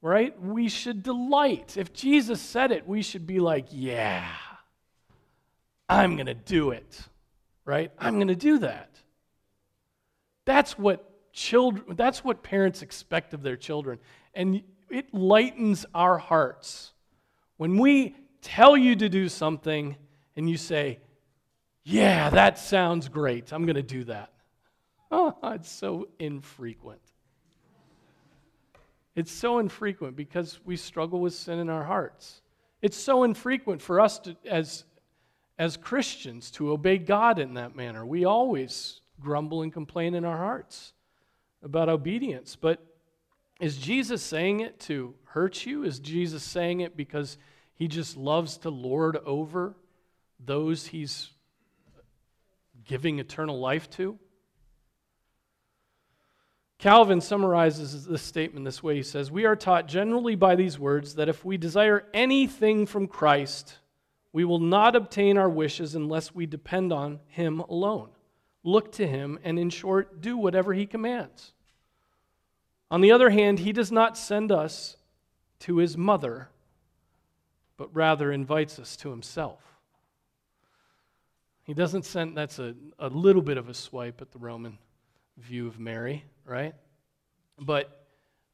Right? 0.01 0.41
We 0.41 0.69
should 0.69 1.03
delight. 1.03 1.77
If 1.77 1.93
Jesus 1.93 2.41
said 2.41 2.71
it, 2.71 2.87
we 2.87 3.03
should 3.03 3.27
be 3.27 3.41
like, 3.41 3.67
yeah, 3.71 4.29
I'm 5.89 6.15
going 6.15 6.27
to 6.27 6.35
do 6.35 6.71
it. 6.71 7.01
Right? 7.65 7.91
I'm 7.99 8.15
going 8.15 8.29
to 8.29 8.37
do 8.37 8.61
that. 8.61 8.91
That's 10.49 10.79
what 10.79 11.05
children 11.31 11.95
that's 11.95 12.25
what 12.25 12.43
parents 12.43 12.81
expect 12.81 13.35
of 13.35 13.43
their 13.43 13.55
children 13.55 13.99
and 14.33 14.63
it 14.89 15.13
lightens 15.13 15.85
our 15.95 16.17
hearts. 16.17 16.95
When 17.59 17.77
we 17.77 18.17
tell 18.41 18.75
you 18.75 18.97
to 18.97 19.11
do 19.11 19.29
something 19.29 19.95
and 20.37 20.49
you 20.49 20.57
say, 20.57 21.01
Yeah, 21.85 22.31
that 22.31 22.59
sounds 22.59 23.11
great. 23.11 23.53
I'm 23.53 23.67
going 23.67 23.77
to 23.77 23.83
do 23.83 24.05
that. 24.05 24.33
Oh, 25.11 25.35
it's 25.43 25.71
so 25.71 26.09
infrequent. 26.19 27.01
It's 29.15 29.33
so 29.33 29.59
infrequent 29.59 30.17
because 30.17 30.61
we 30.65 30.77
struggle 30.77 31.21
with 31.21 31.35
sin 31.35 31.59
in 31.59 31.69
our 31.69 31.85
hearts. 31.85 32.41
It's 32.81 32.97
so 32.97 33.25
infrequent 33.25 33.83
for 33.83 34.01
us 34.01 34.19
to, 34.21 34.37
as, 34.47 34.85
as 35.59 35.77
Christians 35.77 36.51
to 36.53 36.73
obey 36.73 36.97
God 36.97 37.39
in 37.39 37.55
that 37.55 37.75
manner. 37.75 38.05
We 38.05 38.27
always 38.27 39.01
grumble 39.21 39.63
and 39.63 39.73
complain 39.73 40.15
in 40.15 40.25
our 40.25 40.37
hearts 40.37 40.93
about 41.63 41.89
obedience. 41.89 42.57
But 42.57 42.85
Is 43.61 43.77
Jesus 43.77 44.23
saying 44.23 44.61
it 44.61 44.79
to 44.81 45.15
hurt 45.25 45.67
you? 45.67 45.83
Is 45.85 45.99
Jesus 45.99 46.43
saying 46.45 46.81
it 46.81 46.97
because 46.97 47.39
he 47.75 47.89
just 47.89 48.17
loves 48.17 48.59
to 48.59 48.71
lord 48.71 49.17
over 49.27 49.75
those 50.39 50.87
he's 50.87 51.31
giving 52.85 53.19
eternal 53.19 53.59
life 53.59 53.91
to? 53.91 54.19
Calvin 56.79 57.21
summarizes 57.21 58.07
this 58.07 58.23
statement 58.23 58.65
this 58.65 58.83
way. 58.85 58.95
He 58.95 59.03
says, 59.03 59.33
We 59.33 59.45
are 59.45 59.57
taught 59.57 59.89
generally 59.89 60.37
by 60.37 60.55
these 60.55 60.79
words 60.79 61.17
that 61.17 61.29
if 61.29 61.45
we 61.45 61.57
desire 61.57 62.07
anything 62.15 62.87
from 62.87 63.09
Christ, 63.09 63.79
we 64.33 64.45
will 64.45 64.61
not 64.61 64.95
obtain 64.95 65.37
our 65.37 65.49
wishes 65.49 65.97
unless 65.97 66.35
we 66.35 66.47
depend 66.47 66.93
on 66.93 67.19
Him 67.27 67.59
alone, 67.61 68.11
look 68.63 68.93
to 68.93 69.07
Him, 69.07 69.39
and 69.45 69.59
in 69.59 69.71
short, 69.71 70.21
do 70.21 70.37
whatever 70.37 70.75
He 70.75 70.87
commands. 70.87 71.53
On 72.91 73.01
the 73.01 73.13
other 73.13 73.31
hand, 73.31 73.61
He 73.61 73.73
does 73.73 73.93
not 73.93 74.17
send 74.17 74.51
us 74.51 74.97
to 75.61 75.79
His 75.79 75.97
mother, 75.97 76.49
but 77.77 77.95
rather 77.95 78.33
invites 78.33 78.79
us 78.79 78.97
to 78.97 79.11
Himself. 79.11 79.61
He 81.65 81.75
doesn't 81.75 82.07
send, 82.07 82.37
that's 82.37 82.59
a, 82.59 82.75
a 82.99 83.09
little 83.09 83.43
bit 83.43 83.59
of 83.59 83.69
a 83.69 83.75
swipe 83.75 84.23
at 84.23 84.33
the 84.33 84.39
Roman 84.39 84.79
view 85.37 85.67
of 85.67 85.79
Mary, 85.79 86.25
right? 86.47 86.75
But 87.59 88.07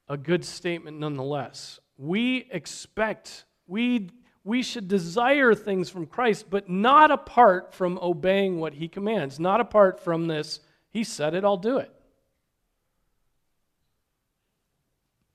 a 0.08 0.16
good 0.16 0.44
statement 0.44 0.98
nonetheless. 0.98 1.78
We 1.96 2.48
expect, 2.50 3.44
we, 3.66 4.10
we 4.44 4.62
should 4.62 4.86
desire 4.88 5.54
things 5.54 5.88
from 5.88 6.06
Christ, 6.06 6.46
but 6.50 6.68
not 6.68 7.10
apart 7.10 7.74
from 7.74 7.98
obeying 8.00 8.60
what 8.60 8.74
he 8.74 8.88
commands, 8.88 9.40
not 9.40 9.60
apart 9.60 10.00
from 10.00 10.26
this, 10.26 10.60
he 10.90 11.02
said 11.02 11.34
it, 11.34 11.44
I'll 11.44 11.56
do 11.56 11.78
it. 11.78 11.90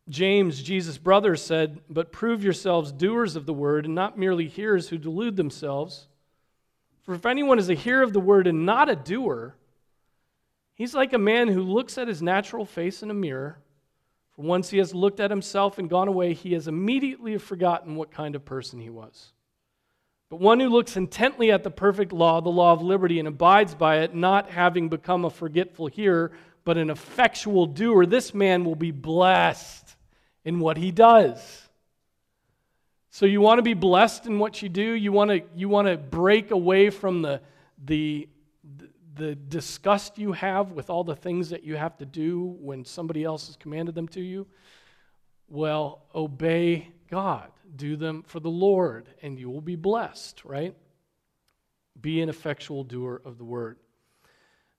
James, 0.08 0.62
Jesus' 0.64 0.98
brother, 0.98 1.36
said, 1.36 1.82
But 1.90 2.12
prove 2.12 2.44
yourselves 2.44 2.92
doers 2.92 3.36
of 3.36 3.46
the 3.46 3.54
word 3.54 3.86
and 3.86 3.94
not 3.94 4.18
merely 4.18 4.48
hearers 4.48 4.90
who 4.90 4.98
delude 4.98 5.36
themselves. 5.36 6.08
For 7.04 7.14
if 7.14 7.26
anyone 7.26 7.60
is 7.60 7.70
a 7.70 7.76
hearer 7.76 8.04
of 8.04 8.14
the 8.14 8.20
word 8.20 8.48
and 8.48 8.66
not 8.66 8.90
a 8.90 8.96
doer, 8.96 9.56
He's 10.80 10.96
like 10.96 11.12
a 11.12 11.18
man 11.18 11.50
who 11.50 11.62
looks 11.62 11.98
at 11.98 12.08
his 12.08 12.22
natural 12.22 12.64
face 12.64 13.04
in 13.04 13.12
a 13.12 13.14
mirror. 13.14 13.60
For 14.40 14.44
once 14.44 14.70
he 14.70 14.78
has 14.78 14.96
looked 14.96 15.20
at 15.20 15.32
himself 15.32 15.80
and 15.80 15.90
gone 15.90 16.08
away, 16.08 16.34
he 16.34 16.54
has 16.54 16.70
immediately 16.70 17.38
forgotten 17.38 17.98
what 17.98 18.10
kind 18.10 18.36
of 18.36 18.46
person 18.46 18.80
he 18.80 18.90
was. 18.90 19.34
But 20.30 20.40
one 20.40 20.62
who 20.62 20.70
looks 20.70 20.96
intently 20.96 21.52
at 21.52 21.64
the 21.64 21.70
perfect 21.70 22.14
law, 22.14 22.40
the 22.40 22.48
law 22.48 22.72
of 22.72 22.82
liberty, 22.82 23.20
and 23.20 23.28
abides 23.28 23.76
by 23.76 23.98
it, 23.98 24.16
not 24.16 24.50
having 24.50 24.88
become 24.88 25.26
a 25.26 25.30
forgetful 25.30 25.88
hearer, 25.88 26.32
but 26.64 26.78
an 26.78 26.90
effectual 26.90 27.66
doer, 27.66 28.06
this 28.06 28.34
man 28.34 28.64
will 28.64 28.76
be 28.76 28.92
blessed 28.92 29.98
in 30.46 30.62
what 30.62 30.78
he 30.78 30.90
does. 30.90 31.68
So 33.10 33.26
you 33.26 33.42
want 33.42 33.58
to 33.58 33.64
be 33.64 33.74
blessed 33.74 34.26
in 34.26 34.40
what 34.40 34.62
you 34.62 34.70
do? 34.70 34.94
You 34.94 35.12
want 35.12 35.32
to, 35.32 35.42
you 35.54 35.68
want 35.68 35.90
to 35.90 35.98
break 35.98 36.52
away 36.52 36.92
from 36.92 37.24
the, 37.24 37.42
the 37.84 38.30
the 39.20 39.36
disgust 39.36 40.18
you 40.18 40.32
have 40.32 40.72
with 40.72 40.90
all 40.90 41.04
the 41.04 41.16
things 41.16 41.50
that 41.50 41.64
you 41.64 41.76
have 41.76 41.98
to 41.98 42.06
do 42.06 42.58
when 42.60 42.84
somebody 42.84 43.24
else 43.24 43.48
has 43.48 43.56
commanded 43.56 43.94
them 43.94 44.08
to 44.10 44.22
you? 44.22 44.48
Well, 45.48 46.06
obey 46.16 46.90
God. 47.10 47.52
Do 47.76 47.96
them 47.96 48.24
for 48.24 48.40
the 48.40 48.50
Lord, 48.50 49.10
and 49.22 49.38
you 49.38 49.50
will 49.50 49.62
be 49.62 49.76
blessed, 49.76 50.44
right? 50.44 50.76
Be 52.00 52.22
an 52.22 52.30
effectual 52.30 52.84
doer 52.84 53.22
of 53.24 53.38
the 53.38 53.44
word. 53.44 53.78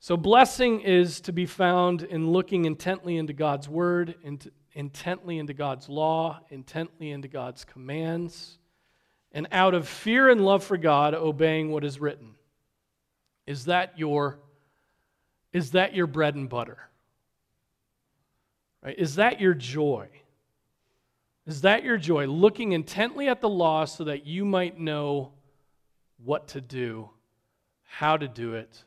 So, 0.00 0.16
blessing 0.16 0.80
is 0.80 1.20
to 1.22 1.32
be 1.32 1.44
found 1.44 2.02
in 2.02 2.30
looking 2.30 2.64
intently 2.64 3.18
into 3.18 3.34
God's 3.34 3.68
word, 3.68 4.14
intently 4.72 5.38
into 5.38 5.52
God's 5.52 5.88
law, 5.88 6.40
intently 6.48 7.10
into 7.10 7.28
God's 7.28 7.64
commands, 7.64 8.58
and 9.32 9.46
out 9.52 9.74
of 9.74 9.86
fear 9.86 10.30
and 10.30 10.44
love 10.44 10.64
for 10.64 10.78
God, 10.78 11.14
obeying 11.14 11.70
what 11.70 11.84
is 11.84 12.00
written. 12.00 12.34
Is 13.50 13.64
that 13.64 13.98
your 13.98 14.38
is 15.52 15.72
that 15.72 15.92
your 15.92 16.06
bread 16.06 16.36
and 16.36 16.48
butter? 16.48 16.78
Right? 18.80 18.96
Is 18.96 19.16
that 19.16 19.40
your 19.40 19.54
joy? 19.54 20.08
Is 21.48 21.62
that 21.62 21.82
your 21.82 21.98
joy? 21.98 22.26
Looking 22.26 22.70
intently 22.70 23.26
at 23.26 23.40
the 23.40 23.48
law 23.48 23.86
so 23.86 24.04
that 24.04 24.24
you 24.24 24.44
might 24.44 24.78
know 24.78 25.32
what 26.24 26.46
to 26.48 26.60
do, 26.60 27.10
how 27.82 28.16
to 28.16 28.28
do 28.28 28.54
it, 28.54 28.84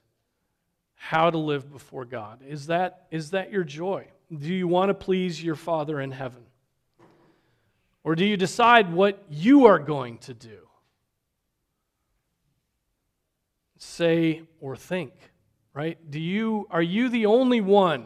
how 0.95 1.29
to 1.29 1.37
live 1.37 1.69
before 1.69 2.05
God. 2.05 2.39
Is 2.47 2.67
that, 2.67 3.07
is 3.11 3.31
that 3.31 3.51
your 3.51 3.65
joy? 3.65 4.07
Do 4.33 4.47
you 4.47 4.69
want 4.69 4.91
to 4.91 4.93
please 4.93 5.43
your 5.43 5.55
Father 5.55 5.99
in 5.99 6.11
heaven? 6.11 6.43
Or 8.05 8.15
do 8.15 8.23
you 8.23 8.37
decide 8.37 8.93
what 8.93 9.21
you 9.29 9.65
are 9.65 9.79
going 9.79 10.19
to 10.19 10.33
do? 10.33 10.59
Say, 13.83 14.43
or 14.59 14.75
think, 14.75 15.13
right? 15.73 15.97
Do 16.09 16.19
you, 16.19 16.67
are 16.71 16.81
you 16.81 17.09
the 17.09 17.25
only 17.25 17.61
one 17.61 18.05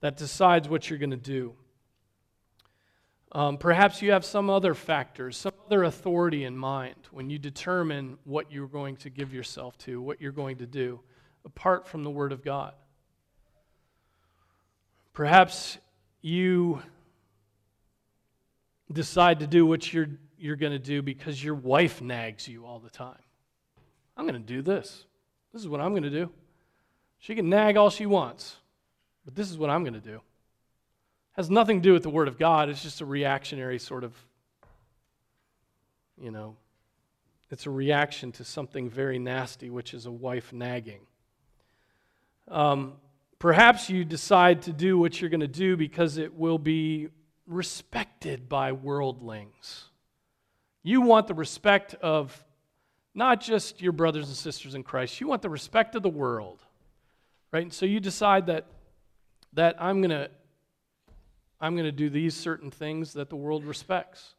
that 0.00 0.16
decides 0.16 0.68
what 0.68 0.88
you're 0.88 0.98
going 0.98 1.10
to 1.10 1.16
do? 1.16 1.54
Um, 3.32 3.58
perhaps 3.58 4.00
you 4.00 4.12
have 4.12 4.24
some 4.24 4.48
other 4.48 4.74
factors, 4.74 5.36
some 5.36 5.52
other 5.66 5.84
authority 5.84 6.44
in 6.44 6.56
mind 6.56 6.96
when 7.10 7.28
you 7.28 7.38
determine 7.38 8.16
what 8.24 8.50
you're 8.50 8.68
going 8.68 8.96
to 8.98 9.10
give 9.10 9.34
yourself 9.34 9.76
to, 9.78 10.00
what 10.00 10.20
you're 10.20 10.32
going 10.32 10.58
to 10.58 10.66
do, 10.66 11.00
apart 11.44 11.86
from 11.86 12.04
the 12.04 12.10
Word 12.10 12.32
of 12.32 12.42
God. 12.42 12.72
Perhaps 15.12 15.78
you 16.22 16.80
decide 18.90 19.40
to 19.40 19.46
do 19.46 19.66
what 19.66 19.92
you're, 19.92 20.08
you're 20.38 20.56
going 20.56 20.72
to 20.72 20.78
do 20.78 21.02
because 21.02 21.42
your 21.42 21.54
wife 21.54 22.00
nags 22.00 22.48
you 22.48 22.64
all 22.64 22.78
the 22.78 22.90
time. 22.90 23.18
I'm 24.18 24.26
going 24.26 24.34
to 24.34 24.40
do 24.40 24.60
this. 24.60 25.04
This 25.52 25.62
is 25.62 25.68
what 25.68 25.80
I'm 25.80 25.92
going 25.92 26.02
to 26.02 26.10
do. 26.10 26.30
She 27.20 27.36
can 27.36 27.48
nag 27.48 27.76
all 27.76 27.88
she 27.88 28.04
wants, 28.04 28.56
but 29.24 29.36
this 29.36 29.50
is 29.50 29.56
what 29.56 29.70
I'm 29.70 29.84
going 29.84 29.94
to 29.94 30.00
do. 30.00 30.16
It 30.16 30.22
has 31.32 31.48
nothing 31.48 31.80
to 31.80 31.82
do 31.82 31.92
with 31.92 32.02
the 32.02 32.10
Word 32.10 32.26
of 32.26 32.36
God. 32.36 32.68
It's 32.68 32.82
just 32.82 33.00
a 33.00 33.06
reactionary 33.06 33.78
sort 33.78 34.02
of, 34.02 34.12
you 36.20 36.32
know, 36.32 36.56
it's 37.50 37.66
a 37.66 37.70
reaction 37.70 38.32
to 38.32 38.44
something 38.44 38.90
very 38.90 39.18
nasty, 39.18 39.70
which 39.70 39.94
is 39.94 40.06
a 40.06 40.10
wife 40.10 40.52
nagging. 40.52 41.00
Um, 42.48 42.94
perhaps 43.38 43.88
you 43.88 44.04
decide 44.04 44.62
to 44.62 44.72
do 44.72 44.98
what 44.98 45.20
you're 45.20 45.30
going 45.30 45.40
to 45.40 45.46
do 45.46 45.76
because 45.76 46.18
it 46.18 46.34
will 46.34 46.58
be 46.58 47.08
respected 47.46 48.48
by 48.48 48.72
worldlings. 48.72 49.84
You 50.82 51.00
want 51.00 51.26
the 51.26 51.34
respect 51.34 51.94
of 51.94 52.44
not 53.18 53.40
just 53.40 53.82
your 53.82 53.90
brothers 53.90 54.28
and 54.28 54.36
sisters 54.36 54.76
in 54.76 54.84
Christ. 54.84 55.20
You 55.20 55.26
want 55.26 55.42
the 55.42 55.50
respect 55.50 55.96
of 55.96 56.04
the 56.04 56.08
world, 56.08 56.62
right? 57.50 57.64
And 57.64 57.72
so 57.72 57.84
you 57.84 57.98
decide 57.98 58.46
that 58.46 58.66
that 59.54 59.74
I'm 59.82 60.00
to 60.02 60.30
I'm 61.60 61.74
to 61.76 61.90
do 61.90 62.08
these 62.08 62.36
certain 62.36 62.70
things 62.70 63.14
that 63.14 63.28
the 63.28 63.36
world 63.36 63.64
respects. 63.64 64.36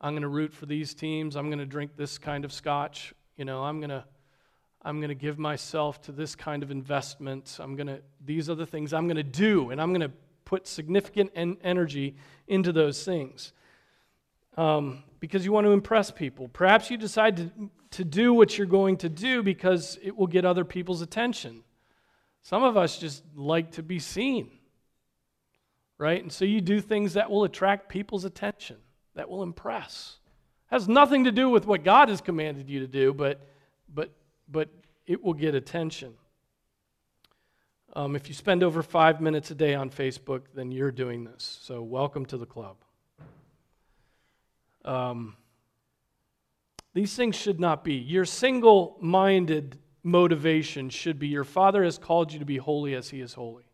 I'm 0.00 0.18
to 0.18 0.26
root 0.26 0.54
for 0.54 0.64
these 0.64 0.94
teams. 0.94 1.36
I'm 1.36 1.50
to 1.58 1.66
drink 1.66 1.92
this 1.94 2.16
kind 2.16 2.46
of 2.46 2.52
scotch. 2.52 3.12
You 3.36 3.44
know, 3.44 3.62
I'm 3.62 3.82
to 3.82 4.04
I'm 4.80 5.02
to 5.02 5.14
give 5.14 5.38
myself 5.38 6.00
to 6.02 6.12
this 6.12 6.34
kind 6.34 6.62
of 6.62 6.70
investment. 6.70 7.58
I'm 7.60 7.76
to 7.76 8.00
these 8.24 8.48
are 8.48 8.54
the 8.54 8.66
things 8.66 8.94
I'm 8.94 9.06
to 9.16 9.22
do 9.22 9.70
and 9.70 9.78
I'm 9.82 9.92
to 10.00 10.12
put 10.46 10.66
significant 10.66 11.30
en- 11.34 11.58
energy 11.62 12.16
into 12.48 12.72
those 12.72 13.04
things. 13.04 13.52
Um, 14.56 15.02
because 15.22 15.44
you 15.44 15.52
want 15.52 15.66
to 15.66 15.70
impress 15.70 16.10
people. 16.10 16.48
Perhaps 16.48 16.90
you 16.90 16.96
decide 16.96 17.36
to, 17.36 17.50
to 17.92 18.04
do 18.04 18.34
what 18.34 18.58
you're 18.58 18.66
going 18.66 18.96
to 18.96 19.08
do 19.08 19.40
because 19.42 19.96
it 20.02 20.16
will 20.16 20.26
get 20.26 20.44
other 20.44 20.64
people's 20.64 21.00
attention. 21.00 21.62
Some 22.42 22.64
of 22.64 22.76
us 22.76 22.98
just 22.98 23.22
like 23.36 23.70
to 23.72 23.84
be 23.84 24.00
seen, 24.00 24.50
right? 25.96 26.20
And 26.20 26.32
so 26.32 26.44
you 26.44 26.60
do 26.60 26.80
things 26.80 27.14
that 27.14 27.30
will 27.30 27.44
attract 27.44 27.88
people's 27.88 28.24
attention, 28.24 28.78
that 29.14 29.28
will 29.28 29.44
impress. 29.44 30.18
Has 30.66 30.88
nothing 30.88 31.22
to 31.24 31.30
do 31.30 31.48
with 31.48 31.66
what 31.66 31.84
God 31.84 32.08
has 32.08 32.20
commanded 32.20 32.68
you 32.68 32.80
to 32.80 32.88
do, 32.88 33.14
but, 33.14 33.46
but, 33.94 34.10
but 34.48 34.70
it 35.06 35.22
will 35.22 35.34
get 35.34 35.54
attention. 35.54 36.14
Um, 37.94 38.16
if 38.16 38.26
you 38.26 38.34
spend 38.34 38.64
over 38.64 38.82
five 38.82 39.20
minutes 39.20 39.52
a 39.52 39.54
day 39.54 39.74
on 39.74 39.88
Facebook, 39.90 40.46
then 40.52 40.72
you're 40.72 40.90
doing 40.90 41.22
this. 41.22 41.60
So, 41.62 41.82
welcome 41.82 42.24
to 42.26 42.38
the 42.38 42.46
club. 42.46 42.76
Um, 44.84 45.36
these 46.94 47.14
things 47.14 47.36
should 47.36 47.60
not 47.60 47.84
be. 47.84 47.94
Your 47.94 48.24
single 48.24 48.96
minded 49.00 49.78
motivation 50.02 50.90
should 50.90 51.18
be 51.18 51.28
your 51.28 51.44
Father 51.44 51.84
has 51.84 51.98
called 51.98 52.32
you 52.32 52.38
to 52.38 52.44
be 52.44 52.56
holy 52.56 52.94
as 52.94 53.10
He 53.10 53.20
is 53.20 53.34
holy. 53.34 53.64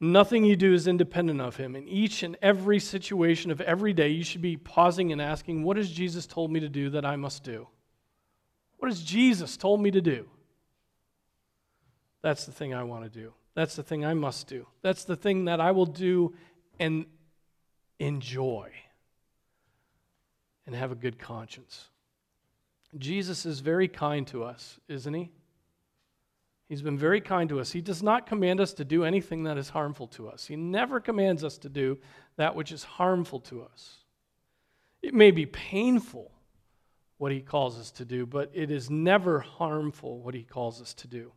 Nothing 0.00 0.44
you 0.44 0.56
do 0.56 0.74
is 0.74 0.88
independent 0.88 1.40
of 1.40 1.56
Him. 1.56 1.76
In 1.76 1.86
each 1.86 2.24
and 2.24 2.36
every 2.42 2.80
situation 2.80 3.52
of 3.52 3.60
every 3.60 3.92
day, 3.92 4.08
you 4.08 4.24
should 4.24 4.42
be 4.42 4.56
pausing 4.56 5.12
and 5.12 5.22
asking, 5.22 5.62
What 5.62 5.76
has 5.76 5.90
Jesus 5.90 6.26
told 6.26 6.50
me 6.50 6.58
to 6.60 6.68
do 6.68 6.90
that 6.90 7.04
I 7.04 7.14
must 7.16 7.44
do? 7.44 7.68
What 8.78 8.90
has 8.90 9.00
Jesus 9.00 9.56
told 9.56 9.80
me 9.80 9.92
to 9.92 10.00
do? 10.00 10.28
That's 12.20 12.46
the 12.46 12.52
thing 12.52 12.74
I 12.74 12.82
want 12.82 13.04
to 13.04 13.10
do. 13.10 13.32
That's 13.54 13.76
the 13.76 13.82
thing 13.82 14.04
I 14.04 14.14
must 14.14 14.48
do. 14.48 14.66
That's 14.80 15.04
the 15.04 15.14
thing 15.14 15.44
that 15.44 15.60
I 15.60 15.70
will 15.70 15.86
do 15.86 16.34
and 16.80 17.06
enjoy 17.98 18.70
and 20.66 20.74
have 20.74 20.92
a 20.92 20.96
good 20.96 21.18
conscience. 21.18 21.88
Jesus 22.98 23.46
is 23.46 23.60
very 23.60 23.88
kind 23.88 24.26
to 24.28 24.44
us, 24.44 24.78
isn't 24.88 25.14
he? 25.14 25.30
He's 26.68 26.82
been 26.82 26.98
very 26.98 27.20
kind 27.20 27.48
to 27.50 27.60
us. 27.60 27.70
He 27.72 27.82
does 27.82 28.02
not 28.02 28.26
command 28.26 28.60
us 28.60 28.72
to 28.74 28.84
do 28.84 29.04
anything 29.04 29.44
that 29.44 29.58
is 29.58 29.68
harmful 29.68 30.06
to 30.08 30.28
us. 30.28 30.46
He 30.46 30.56
never 30.56 31.00
commands 31.00 31.44
us 31.44 31.58
to 31.58 31.68
do 31.68 31.98
that 32.36 32.54
which 32.54 32.72
is 32.72 32.82
harmful 32.82 33.40
to 33.40 33.62
us. 33.62 33.98
It 35.02 35.12
may 35.12 35.32
be 35.32 35.46
painful 35.46 36.30
what 37.18 37.30
he 37.30 37.40
calls 37.40 37.78
us 37.78 37.90
to 37.92 38.04
do, 38.04 38.24
but 38.24 38.50
it 38.54 38.70
is 38.70 38.88
never 38.88 39.40
harmful 39.40 40.20
what 40.20 40.34
he 40.34 40.42
calls 40.44 40.80
us 40.80 40.94
to 40.94 41.08
do. 41.08 41.32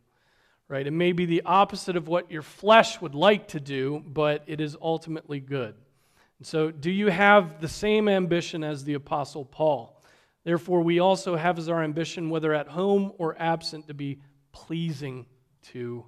Right? 0.68 0.86
It 0.86 0.92
may 0.92 1.12
be 1.12 1.26
the 1.26 1.42
opposite 1.44 1.96
of 1.96 2.08
what 2.08 2.30
your 2.30 2.42
flesh 2.42 3.00
would 3.00 3.14
like 3.14 3.48
to 3.48 3.60
do, 3.60 4.02
but 4.06 4.42
it 4.46 4.60
is 4.60 4.76
ultimately 4.80 5.38
good. 5.38 5.74
And 6.38 6.46
so, 6.46 6.70
do 6.70 6.90
you 6.90 7.08
have 7.08 7.60
the 7.60 7.68
same 7.68 8.08
ambition 8.08 8.62
as 8.62 8.84
the 8.84 8.94
Apostle 8.94 9.44
Paul? 9.44 10.02
Therefore, 10.44 10.82
we 10.82 11.00
also 11.00 11.34
have 11.36 11.58
as 11.58 11.68
our 11.68 11.82
ambition, 11.82 12.30
whether 12.30 12.52
at 12.52 12.68
home 12.68 13.12
or 13.18 13.34
absent, 13.38 13.88
to 13.88 13.94
be 13.94 14.20
pleasing 14.52 15.26
to 15.72 16.04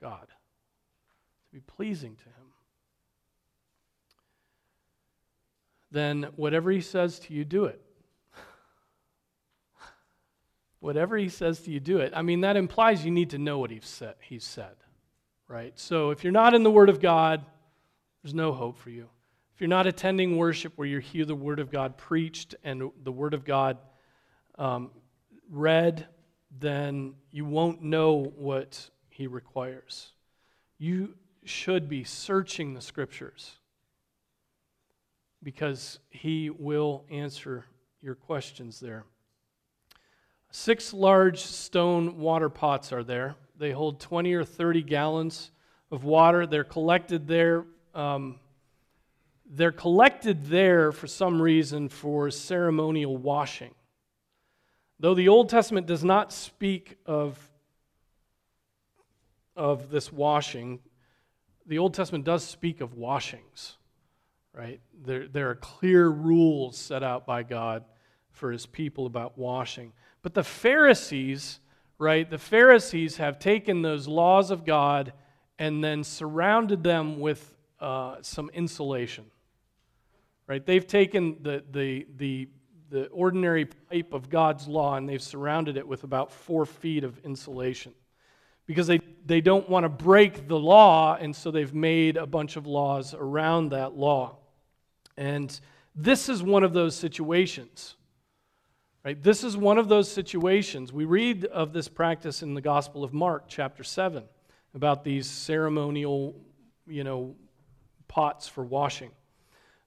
God. 0.00 0.26
To 0.28 1.52
be 1.52 1.60
pleasing 1.60 2.16
to 2.16 2.24
Him. 2.24 2.52
Then, 5.90 6.28
whatever 6.36 6.70
He 6.70 6.80
says 6.80 7.18
to 7.20 7.34
you, 7.34 7.44
do 7.44 7.66
it. 7.66 7.80
whatever 10.80 11.16
He 11.16 11.28
says 11.28 11.60
to 11.60 11.70
you, 11.70 11.80
do 11.80 11.98
it. 11.98 12.12
I 12.16 12.22
mean, 12.22 12.40
that 12.40 12.56
implies 12.56 13.04
you 13.04 13.10
need 13.10 13.30
to 13.30 13.38
know 13.38 13.58
what 13.58 13.70
He's 13.70 13.86
said, 13.86 14.14
he's 14.20 14.44
said 14.44 14.76
right? 15.50 15.76
So, 15.78 16.10
if 16.10 16.22
you're 16.22 16.32
not 16.32 16.54
in 16.54 16.62
the 16.62 16.70
Word 16.70 16.88
of 16.88 17.00
God, 17.00 17.44
there's 18.22 18.34
no 18.34 18.52
hope 18.52 18.78
for 18.78 18.88
you. 18.90 19.08
If 19.60 19.64
you're 19.64 19.68
not 19.68 19.86
attending 19.86 20.38
worship 20.38 20.72
where 20.76 20.88
you 20.88 21.00
hear 21.00 21.26
the 21.26 21.34
Word 21.34 21.60
of 21.60 21.70
God 21.70 21.98
preached 21.98 22.54
and 22.64 22.90
the 23.04 23.12
Word 23.12 23.34
of 23.34 23.44
God 23.44 23.76
um, 24.58 24.90
read, 25.50 26.06
then 26.58 27.12
you 27.30 27.44
won't 27.44 27.82
know 27.82 28.32
what 28.38 28.88
He 29.10 29.26
requires. 29.26 30.12
You 30.78 31.14
should 31.44 31.90
be 31.90 32.04
searching 32.04 32.72
the 32.72 32.80
Scriptures 32.80 33.58
because 35.42 35.98
He 36.08 36.48
will 36.48 37.04
answer 37.10 37.66
your 38.00 38.14
questions 38.14 38.80
there. 38.80 39.04
Six 40.50 40.94
large 40.94 41.38
stone 41.38 42.16
water 42.16 42.48
pots 42.48 42.94
are 42.94 43.04
there. 43.04 43.36
They 43.58 43.72
hold 43.72 44.00
20 44.00 44.32
or 44.32 44.44
30 44.44 44.80
gallons 44.84 45.50
of 45.90 46.02
water. 46.02 46.46
They're 46.46 46.64
collected 46.64 47.28
there. 47.28 47.66
Um, 47.94 48.40
they're 49.52 49.72
collected 49.72 50.46
there 50.46 50.92
for 50.92 51.08
some 51.08 51.42
reason 51.42 51.88
for 51.88 52.30
ceremonial 52.30 53.16
washing. 53.16 53.74
Though 55.00 55.14
the 55.14 55.28
Old 55.28 55.48
Testament 55.48 55.86
does 55.86 56.04
not 56.04 56.32
speak 56.32 56.98
of, 57.04 57.36
of 59.56 59.90
this 59.90 60.12
washing, 60.12 60.78
the 61.66 61.78
Old 61.78 61.94
Testament 61.94 62.24
does 62.24 62.44
speak 62.44 62.80
of 62.80 62.94
washings, 62.94 63.76
right? 64.54 64.80
There, 65.04 65.26
there 65.26 65.50
are 65.50 65.56
clear 65.56 66.08
rules 66.08 66.78
set 66.78 67.02
out 67.02 67.26
by 67.26 67.42
God 67.42 67.84
for 68.30 68.52
his 68.52 68.66
people 68.66 69.06
about 69.06 69.36
washing. 69.36 69.92
But 70.22 70.34
the 70.34 70.44
Pharisees, 70.44 71.58
right, 71.98 72.28
the 72.28 72.38
Pharisees 72.38 73.16
have 73.16 73.40
taken 73.40 73.82
those 73.82 74.06
laws 74.06 74.52
of 74.52 74.64
God 74.64 75.12
and 75.58 75.82
then 75.82 76.04
surrounded 76.04 76.84
them 76.84 77.18
with 77.18 77.56
uh, 77.80 78.16
some 78.20 78.48
insulation 78.50 79.24
right? 80.50 80.66
They've 80.66 80.86
taken 80.86 81.36
the, 81.42 81.62
the, 81.70 82.08
the, 82.16 82.48
the 82.90 83.06
ordinary 83.06 83.66
pipe 83.66 84.12
of 84.12 84.28
God's 84.28 84.66
law 84.66 84.96
and 84.96 85.08
they've 85.08 85.22
surrounded 85.22 85.76
it 85.76 85.86
with 85.86 86.02
about 86.02 86.32
four 86.32 86.66
feet 86.66 87.04
of 87.04 87.16
insulation 87.20 87.94
because 88.66 88.88
they, 88.88 88.98
they 89.24 89.40
don't 89.40 89.68
want 89.68 89.84
to 89.84 89.88
break 89.88 90.48
the 90.48 90.58
law, 90.58 91.16
and 91.16 91.34
so 91.34 91.50
they've 91.50 91.74
made 91.74 92.16
a 92.16 92.26
bunch 92.26 92.56
of 92.56 92.66
laws 92.66 93.14
around 93.14 93.70
that 93.70 93.96
law. 93.96 94.38
And 95.16 95.58
this 95.94 96.28
is 96.28 96.42
one 96.42 96.62
of 96.62 96.72
those 96.72 96.96
situations. 96.96 97.96
Right? 99.04 99.20
This 99.20 99.42
is 99.44 99.56
one 99.56 99.78
of 99.78 99.88
those 99.88 100.10
situations. 100.10 100.92
We 100.92 101.04
read 101.04 101.44
of 101.46 101.72
this 101.72 101.88
practice 101.88 102.42
in 102.42 102.54
the 102.54 102.60
Gospel 102.60 103.02
of 103.02 103.12
Mark, 103.12 103.44
chapter 103.48 103.82
7, 103.82 104.22
about 104.74 105.02
these 105.04 105.26
ceremonial, 105.28 106.36
you 106.86 107.02
know, 107.02 107.34
pots 108.08 108.46
for 108.46 108.64
washing. 108.64 109.10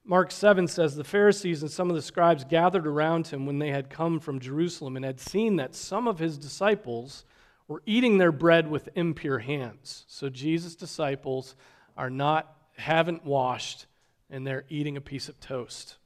Mark 0.05 0.31
7 0.31 0.67
says 0.67 0.95
the 0.95 1.03
Pharisees 1.03 1.61
and 1.61 1.71
some 1.71 1.89
of 1.89 1.95
the 1.95 2.01
scribes 2.01 2.43
gathered 2.43 2.85
around 2.85 3.27
him 3.27 3.45
when 3.45 3.59
they 3.59 3.71
had 3.71 3.89
come 3.89 4.19
from 4.19 4.39
Jerusalem 4.39 4.97
and 4.97 5.05
had 5.05 5.19
seen 5.19 5.55
that 5.55 5.75
some 5.75 6.09
of 6.09 6.19
his 6.19 6.37
disciples 6.37 7.23
were 7.69 7.81
eating 7.85 8.17
their 8.17 8.33
bread 8.33 8.69
with 8.69 8.89
impure 8.95 9.39
hands. 9.39 10.03
So 10.09 10.29
Jesus' 10.29 10.75
disciples 10.75 11.55
are 11.95 12.09
not 12.09 12.53
haven't 12.75 13.25
washed 13.25 13.85
and 14.29 14.45
they're 14.45 14.65
eating 14.67 14.97
a 14.97 15.01
piece 15.01 15.29
of 15.29 15.39
toast. 15.39 15.97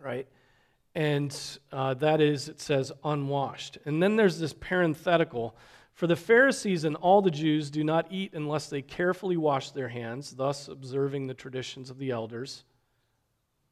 Right? 0.00 0.26
And 0.96 1.36
uh, 1.70 1.94
that 1.94 2.20
is, 2.20 2.48
it 2.48 2.60
says, 2.60 2.90
unwashed. 3.04 3.78
And 3.84 4.02
then 4.02 4.16
there's 4.16 4.38
this 4.38 4.52
parenthetical 4.52 5.54
For 5.92 6.08
the 6.08 6.16
Pharisees 6.16 6.82
and 6.82 6.96
all 6.96 7.22
the 7.22 7.30
Jews 7.30 7.70
do 7.70 7.84
not 7.84 8.08
eat 8.10 8.34
unless 8.34 8.68
they 8.68 8.82
carefully 8.82 9.36
wash 9.36 9.70
their 9.70 9.88
hands, 9.88 10.32
thus 10.32 10.66
observing 10.66 11.28
the 11.28 11.34
traditions 11.34 11.90
of 11.90 11.98
the 11.98 12.10
elders. 12.10 12.64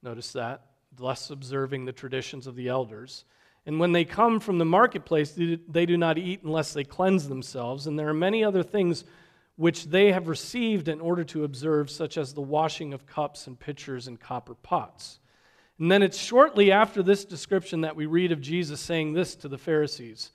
Notice 0.02 0.32
that, 0.32 0.66
thus 0.96 1.30
observing 1.30 1.84
the 1.84 1.92
traditions 1.92 2.46
of 2.46 2.56
the 2.56 2.68
elders. 2.68 3.24
And 3.66 3.78
when 3.78 3.92
they 3.92 4.04
come 4.04 4.40
from 4.40 4.58
the 4.58 4.64
marketplace, 4.64 5.32
they 5.36 5.86
do 5.86 5.96
not 5.96 6.18
eat 6.18 6.42
unless 6.42 6.72
they 6.72 6.84
cleanse 6.84 7.28
themselves. 7.28 7.86
And 7.86 7.98
there 7.98 8.08
are 8.08 8.14
many 8.14 8.42
other 8.42 8.62
things 8.62 9.04
which 9.56 9.86
they 9.86 10.10
have 10.10 10.28
received 10.28 10.88
in 10.88 11.00
order 11.00 11.22
to 11.24 11.44
observe, 11.44 11.90
such 11.90 12.18
as 12.18 12.34
the 12.34 12.40
washing 12.40 12.92
of 12.92 13.06
cups 13.06 13.46
and 13.46 13.58
pitchers 13.58 14.08
and 14.08 14.18
copper 14.18 14.54
pots. 14.54 15.20
And 15.78 15.90
then 15.90 16.02
it's 16.02 16.18
shortly 16.18 16.72
after 16.72 17.02
this 17.02 17.24
description 17.24 17.82
that 17.82 17.96
we 17.96 18.06
read 18.06 18.32
of 18.32 18.40
Jesus 18.40 18.80
saying 18.80 19.12
this 19.12 19.36
to 19.36 19.48
the 19.48 19.58
Pharisees 19.58 20.32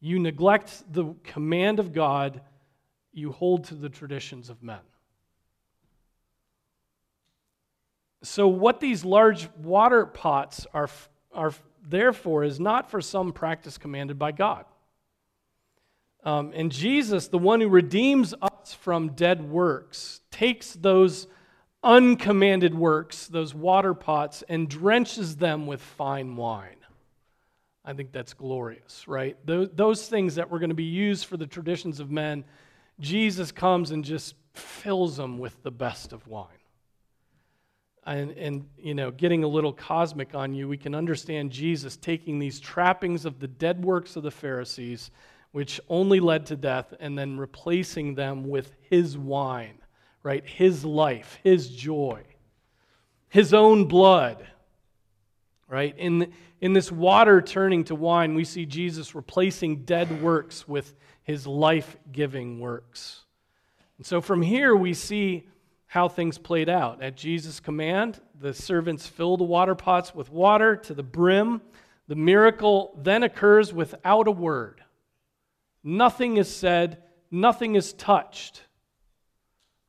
You 0.00 0.18
neglect 0.18 0.84
the 0.92 1.14
command 1.24 1.78
of 1.78 1.92
God, 1.92 2.40
you 3.12 3.32
hold 3.32 3.64
to 3.64 3.74
the 3.74 3.88
traditions 3.88 4.48
of 4.48 4.62
men. 4.62 4.80
So, 8.22 8.46
what 8.46 8.80
these 8.80 9.04
large 9.04 9.48
water 9.56 10.06
pots 10.06 10.66
are, 10.72 10.88
are 11.34 11.52
there 11.88 12.12
for 12.12 12.44
is 12.44 12.60
not 12.60 12.90
for 12.90 13.00
some 13.00 13.32
practice 13.32 13.78
commanded 13.78 14.18
by 14.18 14.32
God. 14.32 14.64
Um, 16.24 16.52
and 16.54 16.70
Jesus, 16.70 17.26
the 17.26 17.38
one 17.38 17.60
who 17.60 17.68
redeems 17.68 18.32
us 18.40 18.74
from 18.74 19.08
dead 19.10 19.50
works, 19.50 20.20
takes 20.30 20.74
those 20.74 21.26
uncommanded 21.82 22.76
works, 22.76 23.26
those 23.26 23.54
water 23.54 23.92
pots, 23.92 24.44
and 24.48 24.68
drenches 24.68 25.36
them 25.36 25.66
with 25.66 25.80
fine 25.80 26.36
wine. 26.36 26.76
I 27.84 27.92
think 27.94 28.12
that's 28.12 28.34
glorious, 28.34 29.08
right? 29.08 29.36
Those, 29.44 29.70
those 29.74 30.06
things 30.06 30.36
that 30.36 30.48
were 30.48 30.60
going 30.60 30.70
to 30.70 30.76
be 30.76 30.84
used 30.84 31.26
for 31.26 31.36
the 31.36 31.48
traditions 31.48 31.98
of 31.98 32.12
men, 32.12 32.44
Jesus 33.00 33.50
comes 33.50 33.90
and 33.90 34.04
just 34.04 34.36
fills 34.54 35.16
them 35.16 35.38
with 35.38 35.60
the 35.64 35.72
best 35.72 36.12
of 36.12 36.28
wine 36.28 36.61
and, 38.04 38.32
and 38.32 38.68
you 38.78 38.94
know 38.94 39.10
getting 39.10 39.44
a 39.44 39.48
little 39.48 39.72
cosmic 39.72 40.34
on 40.34 40.54
you 40.54 40.68
we 40.68 40.76
can 40.76 40.94
understand 40.94 41.50
jesus 41.50 41.96
taking 41.96 42.38
these 42.38 42.58
trappings 42.58 43.24
of 43.24 43.38
the 43.38 43.46
dead 43.46 43.84
works 43.84 44.16
of 44.16 44.22
the 44.22 44.30
pharisees 44.30 45.10
which 45.52 45.80
only 45.88 46.18
led 46.18 46.46
to 46.46 46.56
death 46.56 46.94
and 46.98 47.16
then 47.16 47.36
replacing 47.36 48.14
them 48.14 48.48
with 48.48 48.74
his 48.90 49.16
wine 49.16 49.78
right? 50.24 50.46
His 50.46 50.84
life 50.84 51.38
his 51.42 51.68
joy 51.68 52.22
his 53.28 53.54
own 53.54 53.86
blood 53.86 54.46
right? 55.68 55.94
In, 55.96 56.32
in 56.60 56.74
this 56.74 56.92
water 56.92 57.40
turning 57.40 57.84
to 57.84 57.94
wine 57.94 58.34
we 58.34 58.44
see 58.44 58.66
jesus 58.66 59.14
replacing 59.14 59.84
dead 59.84 60.22
works 60.22 60.66
with 60.66 60.94
his 61.24 61.46
life-giving 61.46 62.58
works. 62.58 63.20
And 63.98 64.06
so 64.06 64.20
from 64.20 64.42
here 64.42 64.74
we 64.74 64.94
see 64.94 65.48
how 65.92 66.08
things 66.08 66.38
played 66.38 66.70
out. 66.70 67.02
At 67.02 67.18
Jesus' 67.18 67.60
command, 67.60 68.18
the 68.40 68.54
servants 68.54 69.06
fill 69.06 69.36
the 69.36 69.44
water 69.44 69.74
pots 69.74 70.14
with 70.14 70.30
water 70.30 70.74
to 70.74 70.94
the 70.94 71.02
brim. 71.02 71.60
The 72.08 72.14
miracle 72.14 72.98
then 73.02 73.22
occurs 73.22 73.74
without 73.74 74.26
a 74.26 74.30
word. 74.30 74.82
Nothing 75.84 76.38
is 76.38 76.48
said, 76.48 77.02
nothing 77.30 77.74
is 77.74 77.92
touched. 77.92 78.62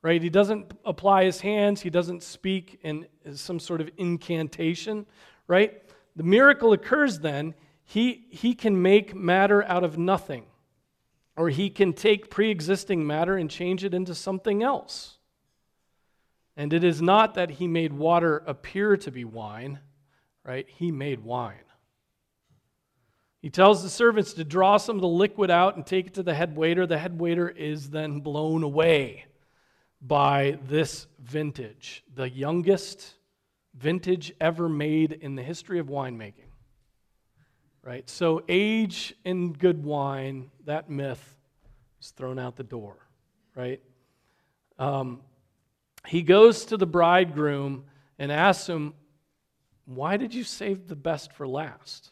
Right? 0.02 0.22
He 0.22 0.30
doesn't 0.30 0.74
apply 0.84 1.24
his 1.24 1.40
hands, 1.40 1.80
he 1.80 1.90
doesn't 1.90 2.22
speak 2.22 2.82
in 2.84 3.08
some 3.34 3.58
sort 3.62 3.80
of 3.80 3.90
incantation, 3.96 5.06
right? 5.48 5.82
The 6.18 6.24
miracle 6.24 6.74
occurs 6.74 7.20
then, 7.20 7.54
he, 7.86 8.26
he 8.30 8.56
can 8.56 8.82
make 8.82 9.16
matter 9.16 9.64
out 9.64 9.86
of 9.86 9.98
nothing. 9.98 10.48
or 11.38 11.50
he 11.50 11.70
can 11.70 11.94
take 11.94 12.30
pre 12.30 12.52
existing 12.52 13.08
matter 13.08 13.38
and 13.38 13.50
change 13.50 13.86
it 13.86 13.94
into 13.94 14.14
something 14.14 14.62
else. 14.62 15.18
And 16.56 16.72
it 16.74 16.84
is 16.84 17.02
not 17.02 17.34
that 17.36 17.52
he 17.52 17.68
made 17.68 17.94
water 17.94 18.44
appear 18.46 18.96
to 18.98 19.12
be 19.12 19.26
wine, 19.26 19.80
right? 20.44 20.68
He 20.70 20.92
made 20.92 21.22
wine. 21.22 21.56
He 23.42 23.50
tells 23.50 23.84
the 23.84 23.90
servants 23.90 24.34
to 24.34 24.44
draw 24.44 24.78
some 24.78 24.96
of 24.96 25.02
the 25.02 25.08
liquid 25.08 25.52
out 25.52 25.76
and 25.76 25.86
take 25.86 26.08
it 26.08 26.14
to 26.14 26.24
the 26.24 26.34
head 26.34 26.56
waiter. 26.56 26.86
The 26.86 26.98
head 26.98 27.20
waiter 27.20 27.50
is 27.50 27.90
then 27.90 28.22
blown 28.22 28.64
away 28.64 29.26
by 30.02 30.60
this 30.68 31.08
vintage, 31.20 32.04
the 32.14 32.30
youngest 32.30 33.16
vintage 33.74 34.34
ever 34.40 34.70
made 34.70 35.12
in 35.12 35.36
the 35.36 35.44
history 35.44 35.80
of 35.80 35.88
winemaking. 35.88 36.52
Right? 37.82 38.10
So, 38.10 38.44
age 38.48 39.14
in 39.26 39.54
good 39.54 39.84
wine, 39.84 40.52
that 40.66 40.90
myth 40.90 41.38
is 42.02 42.12
thrown 42.12 42.40
out 42.40 42.56
the 42.56 42.64
door. 42.64 42.96
Right? 43.56 43.82
Um, 44.80 45.20
he 46.08 46.22
goes 46.22 46.66
to 46.66 46.78
the 46.78 46.86
bridegroom 46.86 47.86
and 48.20 48.32
asks 48.32 48.68
him, 48.68 48.94
Why 49.86 50.18
did 50.18 50.34
you 50.34 50.44
save 50.44 50.88
the 50.88 50.96
best 50.96 51.34
for 51.34 51.48
last? 51.48 52.12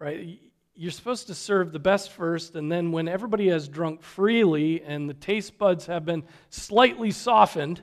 Right? 0.00 0.40
You're 0.74 0.92
supposed 0.92 1.26
to 1.26 1.34
serve 1.34 1.72
the 1.72 1.80
best 1.80 2.12
first, 2.12 2.54
and 2.54 2.70
then 2.70 2.92
when 2.92 3.08
everybody 3.08 3.48
has 3.48 3.68
drunk 3.68 4.00
freely 4.02 4.82
and 4.82 5.10
the 5.10 5.14
taste 5.14 5.58
buds 5.58 5.86
have 5.86 6.04
been 6.04 6.22
slightly 6.50 7.10
softened, 7.10 7.82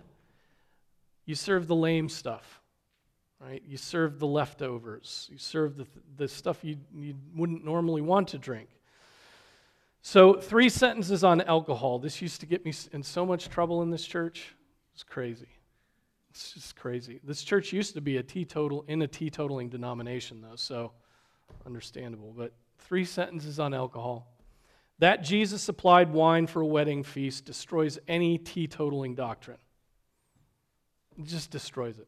you 1.25 1.35
serve 1.35 1.67
the 1.67 1.75
lame 1.75 2.07
stuff. 2.07 2.61
Right? 3.39 3.61
You 3.67 3.77
serve 3.77 4.17
the 4.17 4.27
leftovers. 4.27 5.27
You 5.29 5.37
serve 5.37 5.75
the, 5.75 5.85
the 6.15 6.27
stuff 6.27 6.63
you, 6.63 6.77
you 6.95 7.15
wouldn't 7.35 7.65
normally 7.65 8.01
want 8.01 8.29
to 8.29 8.37
drink. 8.37 8.69
So, 10.01 10.35
three 10.35 10.69
sentences 10.69 11.23
on 11.23 11.41
alcohol. 11.41 11.99
This 11.99 12.21
used 12.21 12.39
to 12.41 12.45
get 12.45 12.63
me 12.63 12.73
in 12.93 13.03
so 13.03 13.25
much 13.25 13.49
trouble 13.49 13.81
in 13.81 13.89
this 13.89 14.05
church. 14.05 14.55
It's 14.95 15.03
crazy. 15.03 15.49
It's 16.29 16.53
just 16.53 16.75
crazy. 16.77 17.19
This 17.21 17.43
church 17.43 17.73
used 17.73 17.93
to 17.95 18.01
be 18.01 18.15
a 18.17 18.23
teetotal 18.23 18.85
in 18.87 19.01
a 19.01 19.07
teetotaling 19.07 19.69
denomination, 19.69 20.41
though, 20.41 20.55
so 20.55 20.93
understandable. 21.65 22.33
But 22.35 22.53
three 22.79 23.03
sentences 23.05 23.59
on 23.59 23.73
alcohol. 23.73 24.31
That 24.99 25.21
Jesus 25.21 25.61
supplied 25.61 26.13
wine 26.13 26.47
for 26.47 26.61
a 26.61 26.65
wedding 26.65 27.03
feast 27.03 27.43
destroys 27.43 27.99
any 28.07 28.39
teetotaling 28.39 29.15
doctrine. 29.15 29.57
It 31.19 31.25
just 31.25 31.51
destroys 31.51 31.99
it. 31.99 32.07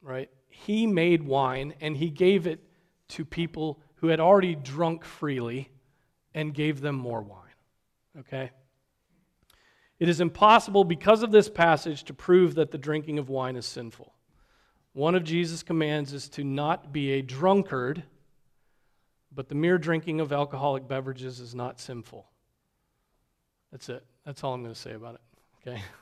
Right? 0.00 0.30
He 0.46 0.86
made 0.86 1.24
wine 1.24 1.74
and 1.80 1.96
he 1.96 2.10
gave 2.10 2.46
it 2.46 2.62
to 3.08 3.24
people 3.24 3.80
who 3.96 4.06
had 4.06 4.20
already 4.20 4.54
drunk 4.54 5.04
freely 5.04 5.70
and 6.32 6.54
gave 6.54 6.80
them 6.80 6.94
more 6.94 7.22
wine. 7.22 7.42
Okay? 8.20 8.50
It 9.98 10.08
is 10.08 10.20
impossible 10.20 10.84
because 10.84 11.22
of 11.22 11.30
this 11.30 11.48
passage 11.48 12.04
to 12.04 12.14
prove 12.14 12.54
that 12.54 12.70
the 12.70 12.78
drinking 12.78 13.18
of 13.18 13.28
wine 13.28 13.56
is 13.56 13.66
sinful. 13.66 14.14
One 14.92 15.14
of 15.14 15.24
Jesus' 15.24 15.62
commands 15.62 16.12
is 16.12 16.28
to 16.30 16.44
not 16.44 16.92
be 16.92 17.12
a 17.12 17.22
drunkard, 17.22 18.04
but 19.32 19.48
the 19.48 19.54
mere 19.54 19.78
drinking 19.78 20.20
of 20.20 20.32
alcoholic 20.32 20.88
beverages 20.88 21.40
is 21.40 21.54
not 21.54 21.80
sinful. 21.80 22.26
That's 23.72 23.88
it. 23.88 24.04
That's 24.24 24.42
all 24.44 24.54
I'm 24.54 24.62
going 24.62 24.74
to 24.74 24.80
say 24.80 24.92
about 24.92 25.16
it. 25.16 25.68
Okay? 25.68 25.82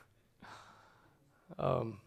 Um, 1.57 2.01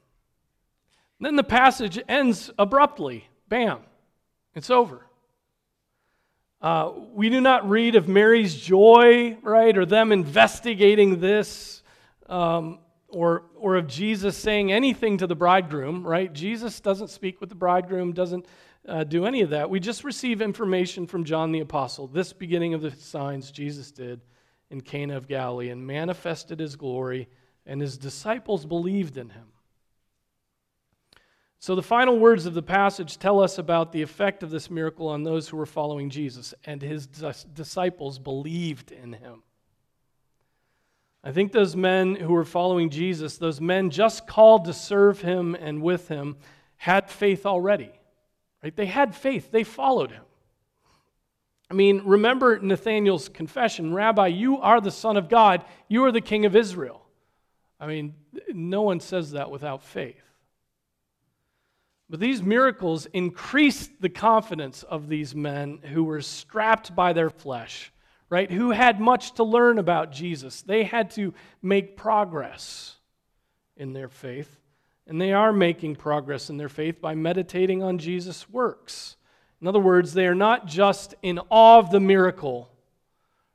then 1.18 1.34
the 1.34 1.42
passage 1.42 1.98
ends 2.06 2.50
abruptly. 2.58 3.26
Bam. 3.48 3.78
It's 4.54 4.68
over. 4.68 5.06
Uh, 6.60 6.92
we 7.14 7.30
do 7.30 7.40
not 7.40 7.68
read 7.68 7.94
of 7.94 8.06
Mary's 8.06 8.54
joy, 8.54 9.38
right, 9.42 9.76
or 9.76 9.86
them 9.86 10.12
investigating 10.12 11.20
this 11.20 11.79
um, 12.30 12.78
or, 13.08 13.44
or 13.56 13.76
of 13.76 13.86
Jesus 13.88 14.36
saying 14.36 14.72
anything 14.72 15.18
to 15.18 15.26
the 15.26 15.34
bridegroom, 15.34 16.06
right? 16.06 16.32
Jesus 16.32 16.80
doesn't 16.80 17.10
speak 17.10 17.40
with 17.40 17.48
the 17.48 17.56
bridegroom, 17.56 18.12
doesn't 18.12 18.46
uh, 18.88 19.04
do 19.04 19.26
any 19.26 19.42
of 19.42 19.50
that. 19.50 19.68
We 19.68 19.80
just 19.80 20.04
receive 20.04 20.40
information 20.40 21.06
from 21.06 21.24
John 21.24 21.52
the 21.52 21.60
Apostle. 21.60 22.06
This 22.06 22.32
beginning 22.32 22.72
of 22.72 22.80
the 22.80 22.92
signs 22.92 23.50
Jesus 23.50 23.90
did 23.90 24.20
in 24.70 24.80
Cana 24.80 25.16
of 25.16 25.28
Galilee 25.28 25.70
and 25.70 25.86
manifested 25.86 26.60
his 26.60 26.76
glory, 26.76 27.28
and 27.66 27.80
his 27.80 27.98
disciples 27.98 28.64
believed 28.64 29.18
in 29.18 29.30
him. 29.30 29.48
So, 31.58 31.74
the 31.74 31.82
final 31.82 32.18
words 32.18 32.46
of 32.46 32.54
the 32.54 32.62
passage 32.62 33.18
tell 33.18 33.38
us 33.38 33.58
about 33.58 33.92
the 33.92 34.00
effect 34.00 34.42
of 34.42 34.48
this 34.48 34.70
miracle 34.70 35.08
on 35.08 35.24
those 35.24 35.48
who 35.48 35.58
were 35.58 35.66
following 35.66 36.08
Jesus, 36.08 36.54
and 36.64 36.80
his 36.80 37.06
disciples 37.06 38.18
believed 38.18 38.92
in 38.92 39.12
him. 39.12 39.42
I 41.22 41.32
think 41.32 41.52
those 41.52 41.76
men 41.76 42.14
who 42.14 42.32
were 42.32 42.44
following 42.44 42.88
Jesus, 42.88 43.36
those 43.36 43.60
men 43.60 43.90
just 43.90 44.26
called 44.26 44.64
to 44.64 44.72
serve 44.72 45.20
him 45.20 45.54
and 45.54 45.82
with 45.82 46.08
him, 46.08 46.36
had 46.76 47.10
faith 47.10 47.44
already. 47.44 47.90
Right? 48.62 48.74
They 48.74 48.86
had 48.86 49.14
faith, 49.14 49.50
they 49.50 49.64
followed 49.64 50.10
him. 50.10 50.24
I 51.70 51.74
mean, 51.74 52.02
remember 52.04 52.58
Nathanael's 52.58 53.28
confession 53.28 53.94
Rabbi, 53.94 54.28
you 54.28 54.58
are 54.58 54.80
the 54.80 54.90
Son 54.90 55.16
of 55.16 55.28
God, 55.28 55.64
you 55.88 56.04
are 56.04 56.12
the 56.12 56.20
King 56.20 56.46
of 56.46 56.56
Israel. 56.56 57.02
I 57.78 57.86
mean, 57.86 58.14
no 58.48 58.82
one 58.82 59.00
says 59.00 59.32
that 59.32 59.50
without 59.50 59.82
faith. 59.82 60.22
But 62.10 62.18
these 62.18 62.42
miracles 62.42 63.06
increased 63.06 64.00
the 64.00 64.08
confidence 64.08 64.82
of 64.82 65.08
these 65.08 65.34
men 65.34 65.78
who 65.92 66.02
were 66.02 66.20
strapped 66.20 66.94
by 66.94 67.12
their 67.12 67.30
flesh 67.30 67.92
right, 68.30 68.50
who 68.50 68.70
had 68.70 69.00
much 69.00 69.32
to 69.32 69.44
learn 69.44 69.78
about 69.78 70.12
Jesus. 70.12 70.62
They 70.62 70.84
had 70.84 71.10
to 71.12 71.34
make 71.60 71.96
progress 71.96 72.96
in 73.76 73.92
their 73.92 74.08
faith. 74.08 74.56
And 75.06 75.20
they 75.20 75.32
are 75.32 75.52
making 75.52 75.96
progress 75.96 76.48
in 76.48 76.56
their 76.56 76.68
faith 76.68 77.00
by 77.00 77.16
meditating 77.16 77.82
on 77.82 77.98
Jesus' 77.98 78.48
works. 78.48 79.16
In 79.60 79.66
other 79.66 79.80
words, 79.80 80.14
they 80.14 80.26
are 80.26 80.34
not 80.36 80.66
just 80.66 81.16
in 81.22 81.40
awe 81.50 81.80
of 81.80 81.90
the 81.90 81.98
miracle, 81.98 82.70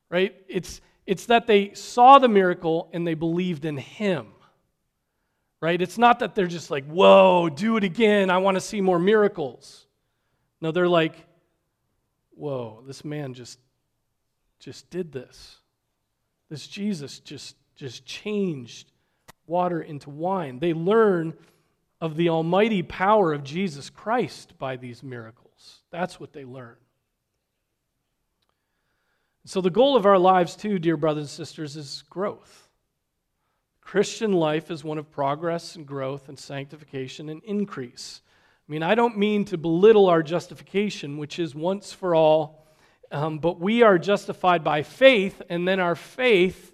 right? 0.09 0.35
It's, 0.49 0.81
it's 1.07 1.27
that 1.27 1.47
they 1.47 1.73
saw 1.73 2.19
the 2.19 2.27
miracle 2.27 2.89
and 2.91 3.07
they 3.07 3.13
believed 3.13 3.63
in 3.63 3.77
him, 3.77 4.27
right? 5.61 5.81
It's 5.81 5.97
not 5.97 6.19
that 6.19 6.35
they're 6.35 6.45
just 6.47 6.69
like, 6.69 6.85
whoa, 6.85 7.47
do 7.47 7.77
it 7.77 7.85
again. 7.85 8.29
I 8.29 8.39
want 8.39 8.55
to 8.55 8.61
see 8.61 8.81
more 8.81 8.99
miracles. 8.99 9.85
No, 10.59 10.71
they're 10.71 10.89
like, 10.89 11.15
whoa, 12.31 12.83
this 12.85 13.05
man 13.05 13.33
just 13.33 13.59
just 14.59 14.89
did 14.89 15.11
this. 15.11 15.57
This 16.49 16.67
Jesus 16.67 17.19
just, 17.19 17.55
just 17.75 18.05
changed 18.05 18.91
water 19.47 19.81
into 19.81 20.09
wine. 20.09 20.59
They 20.59 20.73
learn 20.73 21.33
of 22.01 22.15
the 22.15 22.29
almighty 22.29 22.83
power 22.83 23.33
of 23.33 23.43
Jesus 23.43 23.89
Christ 23.89 24.57
by 24.57 24.75
these 24.75 25.01
miracles. 25.01 25.81
That's 25.91 26.19
what 26.19 26.33
they 26.33 26.45
learn. 26.45 26.75
So, 29.47 29.61
the 29.61 29.69
goal 29.69 29.95
of 29.95 30.07
our 30.07 30.17
lives, 30.17 30.55
too, 30.55 30.79
dear 30.79 30.97
brothers 30.97 31.23
and 31.23 31.29
sisters, 31.29 31.75
is 31.75 32.03
growth. 32.09 32.67
Christian 33.79 34.33
life 34.33 34.71
is 34.71 34.83
one 34.83 34.97
of 34.97 35.11
progress 35.11 35.75
and 35.75 35.85
growth 35.85 36.27
and 36.29 36.37
sanctification 36.37 37.29
and 37.29 37.43
increase. 37.43 38.21
I 38.67 38.71
mean, 38.71 38.81
I 38.81 38.95
don't 38.95 39.17
mean 39.17 39.45
to 39.45 39.57
belittle 39.59 40.09
our 40.09 40.23
justification, 40.23 41.17
which 41.17 41.37
is 41.37 41.53
once 41.53 41.93
for 41.93 42.15
all 42.15 42.64
um, 43.15 43.39
but 43.39 43.61
we 43.61 43.81
are 43.81 43.97
justified 43.97 44.61
by 44.61 44.83
faith, 44.83 45.41
and 45.49 45.65
then 45.65 45.79
our 45.79 45.95
faith 45.95 46.73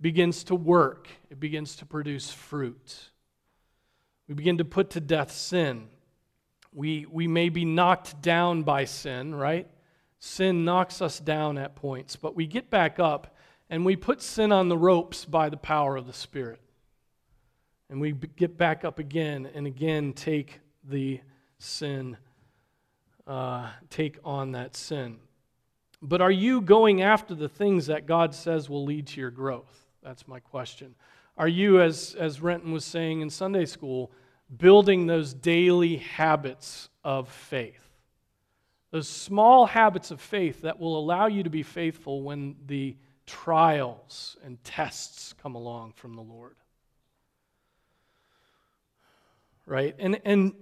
begins 0.00 0.44
to 0.44 0.54
work, 0.54 1.08
it 1.28 1.40
begins 1.40 1.74
to 1.76 1.86
produce 1.86 2.30
fruit. 2.30 3.10
We 4.28 4.34
begin 4.34 4.58
to 4.58 4.64
put 4.64 4.90
to 4.90 5.00
death 5.00 5.32
sin. 5.32 5.88
We, 6.72 7.04
we 7.10 7.26
may 7.26 7.48
be 7.48 7.64
knocked 7.64 8.22
down 8.22 8.62
by 8.62 8.84
sin, 8.84 9.34
right? 9.34 9.68
Sin 10.20 10.64
knocks 10.64 11.02
us 11.02 11.18
down 11.18 11.58
at 11.58 11.74
points, 11.74 12.14
but 12.14 12.36
we 12.36 12.46
get 12.46 12.70
back 12.70 13.00
up 13.00 13.36
and 13.68 13.84
we 13.84 13.96
put 13.96 14.22
sin 14.22 14.52
on 14.52 14.68
the 14.68 14.78
ropes 14.78 15.24
by 15.24 15.48
the 15.48 15.56
power 15.56 15.96
of 15.96 16.06
the 16.06 16.12
Spirit. 16.12 16.60
And 17.90 18.00
we 18.00 18.12
get 18.12 18.56
back 18.56 18.84
up 18.84 19.00
again 19.00 19.50
and 19.52 19.66
again 19.66 20.12
take 20.12 20.60
the 20.84 21.20
sin, 21.58 22.18
uh, 23.26 23.70
take 23.90 24.18
on 24.22 24.52
that 24.52 24.76
sin. 24.76 25.18
But 26.08 26.20
are 26.20 26.30
you 26.30 26.60
going 26.60 27.02
after 27.02 27.34
the 27.34 27.48
things 27.48 27.86
that 27.86 28.06
God 28.06 28.32
says 28.32 28.70
will 28.70 28.84
lead 28.84 29.08
to 29.08 29.20
your 29.20 29.32
growth? 29.32 29.86
That's 30.04 30.28
my 30.28 30.38
question. 30.38 30.94
Are 31.36 31.48
you, 31.48 31.82
as, 31.82 32.14
as 32.16 32.40
Renton 32.40 32.70
was 32.70 32.84
saying 32.84 33.22
in 33.22 33.28
Sunday 33.28 33.64
school, 33.64 34.12
building 34.56 35.06
those 35.06 35.34
daily 35.34 35.96
habits 35.96 36.90
of 37.02 37.28
faith? 37.28 37.80
Those 38.92 39.08
small 39.08 39.66
habits 39.66 40.12
of 40.12 40.20
faith 40.20 40.62
that 40.62 40.78
will 40.78 40.96
allow 40.96 41.26
you 41.26 41.42
to 41.42 41.50
be 41.50 41.64
faithful 41.64 42.22
when 42.22 42.54
the 42.66 42.96
trials 43.26 44.36
and 44.44 44.62
tests 44.62 45.34
come 45.42 45.56
along 45.56 45.94
from 45.96 46.14
the 46.14 46.22
Lord. 46.22 46.54
Right? 49.66 49.96
And, 49.98 50.20
and 50.24 50.52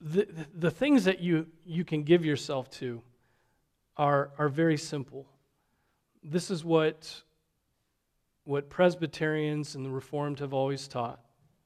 the, 0.00 0.26
the 0.54 0.70
things 0.70 1.04
that 1.04 1.20
you, 1.20 1.46
you 1.64 1.84
can 1.84 2.02
give 2.04 2.24
yourself 2.24 2.70
to 2.70 3.02
are, 3.96 4.30
are 4.38 4.48
very 4.48 4.78
simple. 4.78 5.26
This 6.22 6.50
is 6.50 6.64
what, 6.64 7.22
what 8.44 8.70
Presbyterians 8.70 9.74
and 9.74 9.84
the 9.84 9.90
Reformed 9.90 10.38
have 10.38 10.54
always 10.54 10.88
taught. 10.88 11.20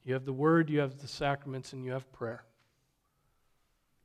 You 0.04 0.14
have 0.14 0.24
the 0.24 0.32
Word, 0.32 0.68
you 0.68 0.80
have 0.80 0.98
the 0.98 1.08
sacraments, 1.08 1.72
and 1.72 1.84
you 1.84 1.92
have 1.92 2.10
prayer. 2.12 2.44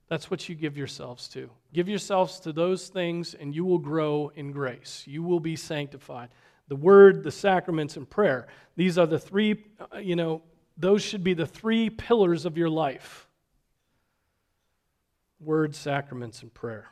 That's 0.07 0.31
what 0.31 0.47
you 0.47 0.55
give 0.55 0.77
yourselves 0.77 1.27
to. 1.29 1.49
Give 1.73 1.89
yourselves 1.89 2.39
to 2.41 2.53
those 2.53 2.87
things, 2.87 3.33
and 3.33 3.53
you 3.53 3.65
will 3.65 3.79
grow 3.79 4.31
in 4.35 4.51
grace. 4.51 5.03
You 5.05 5.23
will 5.23 5.39
be 5.39 5.55
sanctified. 5.55 6.29
The 6.67 6.75
Word, 6.75 7.23
the 7.23 7.31
sacraments, 7.31 7.97
and 7.97 8.07
prayer. 8.07 8.47
These 8.75 8.97
are 8.97 9.07
the 9.07 9.19
three, 9.19 9.65
uh, 9.79 9.97
you 9.97 10.15
know, 10.15 10.43
those 10.77 11.03
should 11.03 11.23
be 11.23 11.33
the 11.33 11.45
three 11.47 11.89
pillars 11.89 12.45
of 12.45 12.57
your 12.57 12.69
life 12.69 13.28
Word, 15.39 15.75
sacraments, 15.75 16.41
and 16.41 16.53
prayer. 16.53 16.89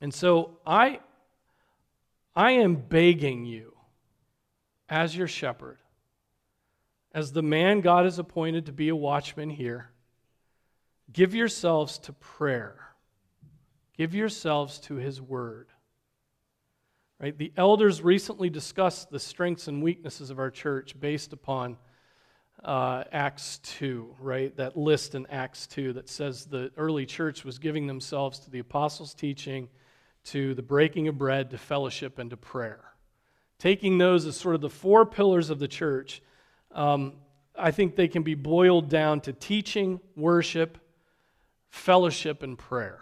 And 0.00 0.12
so 0.12 0.58
I, 0.66 1.00
I 2.34 2.52
am 2.52 2.76
begging 2.76 3.44
you, 3.44 3.74
as 4.88 5.16
your 5.16 5.26
shepherd, 5.26 5.78
as 7.12 7.32
the 7.32 7.42
man 7.42 7.80
God 7.80 8.04
has 8.04 8.18
appointed 8.18 8.66
to 8.66 8.72
be 8.72 8.88
a 8.88 8.96
watchman 8.96 9.50
here, 9.50 9.90
give 11.12 11.34
yourselves 11.34 11.98
to 12.00 12.12
prayer. 12.12 12.76
Give 13.96 14.14
yourselves 14.14 14.78
to 14.80 14.96
his 14.96 15.22
word. 15.22 15.68
Right? 17.18 17.36
The 17.36 17.52
elders 17.56 18.02
recently 18.02 18.50
discussed 18.50 19.10
the 19.10 19.18
strengths 19.18 19.68
and 19.68 19.82
weaknesses 19.82 20.28
of 20.28 20.38
our 20.38 20.50
church 20.50 21.00
based 21.00 21.32
upon 21.32 21.78
uh, 22.64 23.04
Acts 23.12 23.58
2, 23.58 24.16
right? 24.18 24.56
That 24.56 24.76
list 24.76 25.14
in 25.14 25.26
Acts 25.26 25.66
2 25.66 25.94
that 25.94 26.08
says 26.08 26.46
the 26.46 26.70
early 26.76 27.06
church 27.06 27.44
was 27.44 27.58
giving 27.58 27.86
themselves 27.86 28.38
to 28.40 28.50
the 28.50 28.58
apostles' 28.58 29.14
teaching, 29.14 29.68
to 30.24 30.54
the 30.54 30.62
breaking 30.62 31.08
of 31.08 31.18
bread, 31.18 31.50
to 31.50 31.58
fellowship, 31.58 32.18
and 32.18 32.30
to 32.30 32.36
prayer. 32.36 32.84
Taking 33.58 33.98
those 33.98 34.26
as 34.26 34.36
sort 34.36 34.54
of 34.54 34.60
the 34.60 34.70
four 34.70 35.06
pillars 35.06 35.50
of 35.50 35.58
the 35.58 35.68
church, 35.68 36.22
um, 36.72 37.14
I 37.58 37.70
think 37.70 37.96
they 37.96 38.08
can 38.08 38.22
be 38.22 38.34
boiled 38.34 38.88
down 38.88 39.20
to 39.22 39.32
teaching, 39.32 40.00
worship, 40.14 40.78
fellowship, 41.70 42.42
and 42.42 42.58
prayer. 42.58 43.00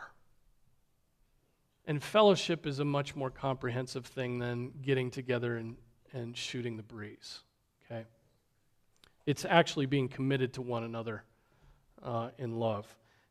And 1.87 2.03
fellowship 2.03 2.67
is 2.67 2.79
a 2.79 2.85
much 2.85 3.15
more 3.15 3.31
comprehensive 3.31 4.07
thing 4.07 4.39
than 4.39 4.73
getting 4.83 5.11
together 5.11 5.57
and, 5.57 5.77
and 6.13 6.37
shooting 6.37 6.77
the 6.77 6.83
breeze. 6.83 7.41
It's 9.27 9.45
actually 9.45 9.87
being 9.87 10.09
committed 10.09 10.55
to 10.55 10.63
one 10.63 10.85
another 10.85 11.25
uh, 12.03 12.31
in 12.39 12.59
love. 12.59 12.87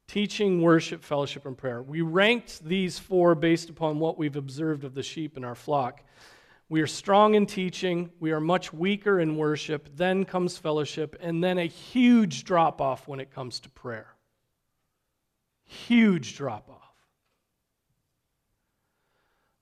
Teaching, 0.07 0.61
worship, 0.61 1.03
fellowship, 1.03 1.45
and 1.45 1.57
prayer. 1.57 1.81
We 1.81 2.01
ranked 2.01 2.63
these 2.63 2.99
four 2.99 3.35
based 3.35 3.69
upon 3.69 3.99
what 3.99 4.17
we've 4.17 4.35
observed 4.35 4.83
of 4.83 4.93
the 4.93 5.03
sheep 5.03 5.37
in 5.37 5.43
our 5.43 5.55
flock. 5.55 6.03
We 6.69 6.81
are 6.81 6.87
strong 6.87 7.35
in 7.35 7.45
teaching, 7.45 8.11
we 8.19 8.31
are 8.31 8.39
much 8.39 8.73
weaker 8.73 9.19
in 9.19 9.37
worship, 9.37 9.89
then 9.95 10.25
comes 10.25 10.57
fellowship, 10.57 11.15
and 11.19 11.43
then 11.43 11.59
a 11.59 11.67
huge 11.67 12.45
drop 12.45 12.81
off 12.81 13.07
when 13.07 13.19
it 13.19 13.31
comes 13.31 13.59
to 13.61 13.69
prayer. 13.69 14.07
Huge 15.65 16.35
drop 16.35 16.69
off. 16.69 16.79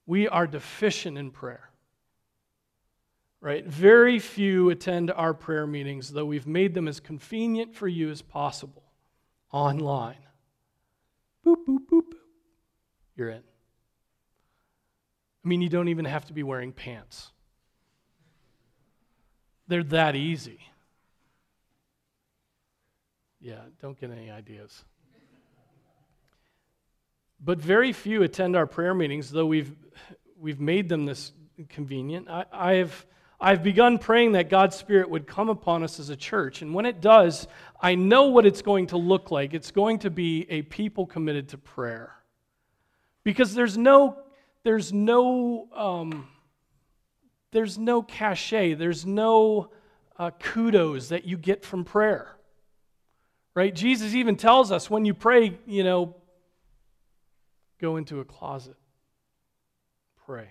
We 0.05 0.27
are 0.27 0.47
deficient 0.47 1.17
in 1.17 1.31
prayer. 1.31 1.70
Right? 3.41 3.65
Very 3.65 4.19
few 4.19 4.69
attend 4.69 5.09
our 5.09 5.33
prayer 5.33 5.65
meetings, 5.65 6.11
though 6.11 6.25
we've 6.25 6.45
made 6.45 6.75
them 6.75 6.87
as 6.87 6.99
convenient 6.99 7.75
for 7.75 7.87
you 7.87 8.11
as 8.11 8.21
possible 8.21 8.83
online. 9.51 10.17
Boop, 11.45 11.65
boop, 11.67 11.87
boop. 11.91 12.13
You're 13.15 13.29
in. 13.29 13.41
I 15.43 15.47
mean, 15.47 15.61
you 15.61 15.69
don't 15.69 15.87
even 15.87 16.05
have 16.05 16.25
to 16.25 16.33
be 16.33 16.43
wearing 16.43 16.71
pants. 16.71 17.31
They're 19.67 19.83
that 19.85 20.15
easy. 20.15 20.59
Yeah, 23.39 23.61
don't 23.81 23.99
get 23.99 24.11
any 24.11 24.29
ideas. 24.29 24.83
But 27.43 27.59
very 27.59 27.91
few 27.91 28.21
attend 28.21 28.55
our 28.55 28.67
prayer 28.67 28.93
meetings, 28.93 29.31
though 29.31 29.47
we've, 29.47 29.75
we've 30.39 30.59
made 30.59 30.89
them 30.89 31.05
this 31.05 31.31
convenient. 31.69 32.29
I, 32.29 32.45
I've, 32.53 33.05
I've 33.43 33.63
begun 33.63 33.97
praying 33.97 34.33
that 34.33 34.49
God's 34.49 34.75
Spirit 34.75 35.09
would 35.09 35.25
come 35.25 35.49
upon 35.49 35.81
us 35.81 35.99
as 35.99 36.09
a 36.09 36.15
church. 36.15 36.61
And 36.61 36.75
when 36.75 36.85
it 36.85 37.01
does, 37.01 37.47
I 37.81 37.95
know 37.95 38.27
what 38.27 38.45
it's 38.45 38.61
going 38.61 38.87
to 38.87 38.97
look 38.97 39.31
like. 39.31 39.55
It's 39.55 39.71
going 39.71 39.99
to 39.99 40.11
be 40.11 40.45
a 40.47 40.61
people 40.61 41.07
committed 41.07 41.49
to 41.49 41.57
prayer. 41.57 42.13
Because 43.23 43.55
there's 43.55 43.79
no, 43.79 44.19
there's 44.63 44.93
no, 44.93 45.67
um, 45.75 46.27
there's 47.51 47.79
no 47.79 48.03
cachet, 48.03 48.75
there's 48.75 49.07
no 49.07 49.71
uh, 50.19 50.29
kudos 50.39 51.09
that 51.09 51.25
you 51.25 51.35
get 51.35 51.65
from 51.65 51.83
prayer. 51.83 52.35
Right? 53.55 53.73
Jesus 53.73 54.13
even 54.13 54.35
tells 54.35 54.71
us 54.71 54.87
when 54.87 55.03
you 55.03 55.15
pray, 55.15 55.57
you 55.65 55.83
know, 55.83 56.15
go 57.81 57.97
into 57.97 58.19
a 58.19 58.25
closet, 58.25 58.75
pray. 60.27 60.49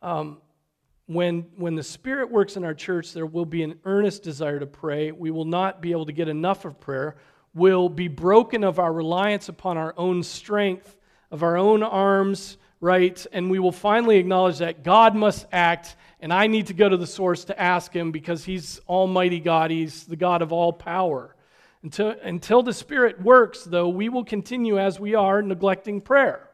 Um, 0.00 0.38
when, 1.10 1.40
when 1.56 1.74
the 1.74 1.82
Spirit 1.82 2.30
works 2.30 2.56
in 2.56 2.64
our 2.64 2.72
church, 2.72 3.12
there 3.12 3.26
will 3.26 3.44
be 3.44 3.64
an 3.64 3.80
earnest 3.84 4.22
desire 4.22 4.60
to 4.60 4.66
pray. 4.66 5.10
We 5.10 5.32
will 5.32 5.44
not 5.44 5.82
be 5.82 5.90
able 5.90 6.06
to 6.06 6.12
get 6.12 6.28
enough 6.28 6.64
of 6.64 6.78
prayer. 6.78 7.16
We'll 7.52 7.88
be 7.88 8.06
broken 8.06 8.62
of 8.62 8.78
our 8.78 8.92
reliance 8.92 9.48
upon 9.48 9.76
our 9.76 9.92
own 9.96 10.22
strength, 10.22 10.96
of 11.32 11.42
our 11.42 11.56
own 11.56 11.82
arms, 11.82 12.58
right? 12.80 13.26
And 13.32 13.50
we 13.50 13.58
will 13.58 13.72
finally 13.72 14.18
acknowledge 14.18 14.58
that 14.58 14.84
God 14.84 15.16
must 15.16 15.46
act, 15.50 15.96
and 16.20 16.32
I 16.32 16.46
need 16.46 16.68
to 16.68 16.74
go 16.74 16.88
to 16.88 16.96
the 16.96 17.08
source 17.08 17.44
to 17.46 17.60
ask 17.60 17.92
Him 17.92 18.12
because 18.12 18.44
He's 18.44 18.80
Almighty 18.88 19.40
God, 19.40 19.72
He's 19.72 20.04
the 20.04 20.14
God 20.14 20.42
of 20.42 20.52
all 20.52 20.72
power. 20.72 21.34
Until, 21.82 22.14
until 22.22 22.62
the 22.62 22.72
Spirit 22.72 23.20
works, 23.20 23.64
though, 23.64 23.88
we 23.88 24.08
will 24.08 24.24
continue 24.24 24.78
as 24.78 25.00
we 25.00 25.16
are, 25.16 25.42
neglecting 25.42 26.02
prayer, 26.02 26.48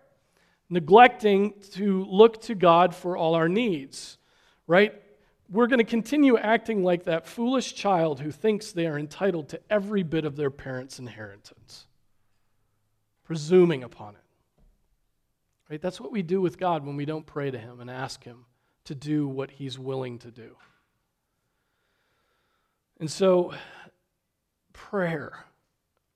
neglecting 0.71 1.53
to 1.73 2.07
look 2.07 2.41
to 2.43 2.55
God 2.55 2.95
for 2.95 3.19
all 3.19 3.35
our 3.35 3.51
needs, 3.51 4.17
right? 4.67 4.95
We're 5.49 5.69
going 5.69 5.79
to 5.79 5.85
continue 5.85 6.37
acting 6.37 6.83
like 6.83 7.05
that 7.05 7.27
foolish 7.27 7.75
child 7.75 8.21
who 8.21 8.31
thinks 8.31 8.73
they 8.73 8.87
are 8.87 8.99
entitled 8.99 9.49
to 9.51 9.61
every 9.71 10.03
bit 10.03 10.25
of 10.25 10.37
their 10.37 10.51
parents' 10.51 10.99
inheritance, 10.99 11.87
presuming 13.25 13.85
upon 13.85 14.15
it. 14.15 14.63
Right? 15.71 15.81
That's 15.81 16.01
what 16.01 16.13
we 16.13 16.23
do 16.23 16.41
with 16.41 16.59
God 16.59 16.85
when 16.85 16.97
we 16.97 17.05
don't 17.05 17.27
pray 17.27 17.51
to 17.51 17.59
Him 17.59 17.81
and 17.81 17.91
ask 17.91 18.25
Him 18.25 18.45
to 18.85 18.95
do 18.95 19.27
what 19.29 19.51
He's 19.51 19.79
willing 19.79 20.19
to 20.21 20.31
do. 20.31 20.57
And 22.99 23.11
so 23.11 23.53
prayer. 24.73 25.45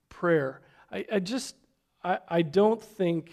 Prayer. 0.09 0.61
I, 0.91 1.05
I 1.11 1.19
just, 1.19 1.55
I, 2.03 2.19
I 2.27 2.41
don't 2.41 2.81
think. 2.81 3.31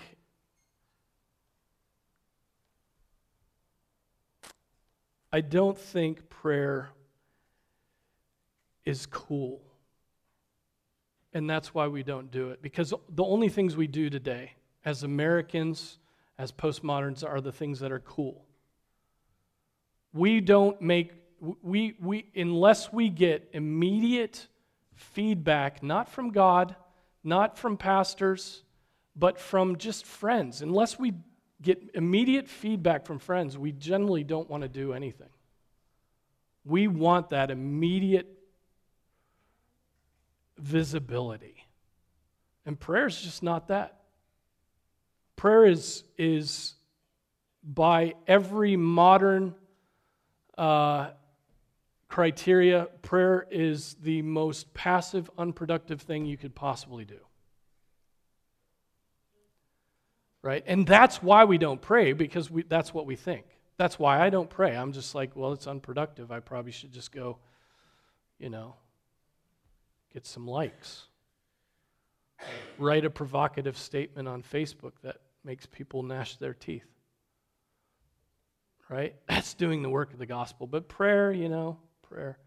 I 5.33 5.41
don't 5.41 5.77
think 5.77 6.29
prayer 6.31 6.91
is 8.85 9.07
cool. 9.07 9.61
And 11.35 11.49
that's 11.49 11.75
why 11.75 11.89
we 11.89 12.03
don't 12.03 12.31
do 12.31 12.51
it. 12.51 12.63
Because 12.63 12.95
the 13.11 13.25
only 13.25 13.51
things 13.51 13.77
we 13.77 13.87
do 13.87 14.09
today, 14.09 14.53
as 14.85 15.03
Americans, 15.03 15.99
as 16.39 16.51
postmoderns, 16.51 17.23
are 17.23 17.41
the 17.41 17.53
things 17.53 17.81
that 17.81 17.93
are 17.93 18.01
cool. 18.01 18.47
We 20.15 20.41
don't 20.41 20.81
make, 20.81 21.13
we, 21.63 21.95
we, 22.01 22.31
unless 22.35 22.91
we 22.91 23.11
get 23.11 23.51
immediate 23.53 24.49
feedback, 24.95 25.83
not 25.83 26.09
from 26.09 26.31
God, 26.31 26.75
not 27.23 27.59
from 27.59 27.77
pastors, 27.77 28.63
but 29.15 29.39
from 29.39 29.77
just 29.77 30.07
friends. 30.07 30.63
Unless 30.63 30.99
we 30.99 31.13
get 31.61 31.91
immediate 31.95 32.49
feedback 32.49 33.07
from 33.07 33.19
friends, 33.19 33.59
we 33.59 33.73
generally 33.73 34.25
don't 34.25 34.49
want 34.49 34.63
to 34.63 34.69
do 34.69 34.93
anything. 34.93 35.31
We 36.65 36.87
want 36.87 37.31
that 37.31 37.51
immediate 37.51 38.29
visibility. 40.59 41.67
And 42.67 42.79
prayer 42.79 43.07
is 43.07 43.21
just 43.21 43.43
not 43.43 43.69
that. 43.69 44.01
Prayer 45.37 45.65
is, 45.65 46.05
is 46.17 46.75
by 47.63 48.15
every 48.27 48.77
modern 48.77 49.55
uh, 50.57 51.11
criteria, 52.09 52.89
prayer 53.03 53.47
is 53.51 53.95
the 54.03 54.23
most 54.23 54.73
passive, 54.75 55.31
unproductive 55.39 56.03
thing 56.03 56.27
you 56.27 56.37
could 56.37 56.55
possibly 56.55 57.05
do. 57.05 57.21
Right? 60.43 60.63
And 60.67 60.87
that's 60.87 61.23
why 61.23 61.45
we 61.45 61.59
don't 61.59 61.81
pray, 61.81 62.13
because 62.13 62.51
we, 62.51 62.63
that's 62.63 62.95
what 62.95 63.07
we 63.07 63.17
think. 63.17 63.45
That's 63.77 63.99
why 63.99 64.25
I 64.25 64.31
don't 64.31 64.51
pray. 64.51 64.77
I'm 64.77 64.93
just 64.93 65.15
like, 65.15 65.37
well, 65.37 65.53
it's 65.53 65.67
unproductive. 65.67 66.33
I 66.33 66.41
probably 66.41 66.73
should 66.73 66.93
just 66.93 67.13
go, 67.13 67.39
you 68.39 68.51
know, 68.51 68.75
get 70.13 70.27
some 70.27 70.47
likes. 70.47 71.05
Write 72.79 73.05
a 73.05 73.11
provocative 73.11 73.77
statement 73.77 74.29
on 74.29 74.43
Facebook 74.43 74.93
that 75.03 75.17
makes 75.45 75.67
people 75.67 76.03
gnash 76.03 76.37
their 76.37 76.55
teeth. 76.55 76.87
Right? 78.89 79.15
That's 79.29 79.55
doing 79.55 79.83
the 79.83 79.91
work 79.91 80.13
of 80.13 80.19
the 80.19 80.27
gospel. 80.27 80.67
But 80.67 80.89
prayer, 80.89 81.33
you 81.33 81.49
know, 81.49 81.79
prayer. 82.03 82.39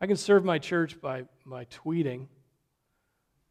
I 0.00 0.06
can 0.06 0.16
serve 0.16 0.44
my 0.44 0.58
church 0.58 1.00
by, 1.00 1.24
by 1.44 1.64
tweeting, 1.66 2.26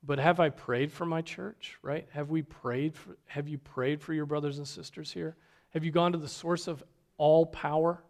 but 0.05 0.19
have 0.19 0.39
I 0.39 0.49
prayed 0.49 0.91
for 0.91 1.05
my 1.05 1.21
church, 1.21 1.77
right? 1.81 2.07
Have 2.11 2.29
we 2.29 2.43
prayed 2.43 2.95
for, 2.95 3.17
have 3.25 3.47
you 3.47 3.57
prayed 3.57 4.01
for 4.01 4.13
your 4.13 4.25
brothers 4.25 4.57
and 4.57 4.67
sisters 4.67 5.11
here? 5.11 5.35
Have 5.69 5.83
you 5.83 5.91
gone 5.91 6.11
to 6.11 6.17
the 6.17 6.27
source 6.27 6.67
of 6.67 6.83
all 7.17 7.45
power 7.45 8.03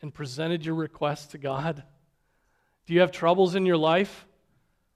and 0.00 0.12
presented 0.12 0.64
your 0.64 0.76
request 0.76 1.32
to 1.32 1.38
God? 1.38 1.82
Do 2.86 2.94
you 2.94 3.00
have 3.00 3.12
troubles 3.12 3.54
in 3.54 3.66
your 3.66 3.76
life? 3.76 4.26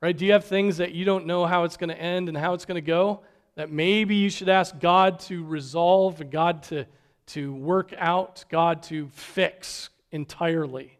Right? 0.00 0.16
Do 0.16 0.24
you 0.24 0.32
have 0.32 0.44
things 0.44 0.78
that 0.78 0.92
you 0.92 1.04
don't 1.04 1.26
know 1.26 1.44
how 1.46 1.64
it's 1.64 1.76
going 1.76 1.90
to 1.90 2.00
end 2.00 2.28
and 2.28 2.36
how 2.36 2.54
it's 2.54 2.64
going 2.64 2.76
to 2.76 2.80
go? 2.80 3.22
That 3.54 3.70
maybe 3.70 4.16
you 4.16 4.30
should 4.30 4.48
ask 4.48 4.78
God 4.80 5.20
to 5.20 5.44
resolve 5.44 6.20
and 6.20 6.30
God 6.30 6.62
to, 6.64 6.86
to 7.26 7.52
work 7.52 7.92
out, 7.98 8.44
God 8.48 8.82
to 8.84 9.08
fix 9.12 9.90
entirely. 10.10 10.98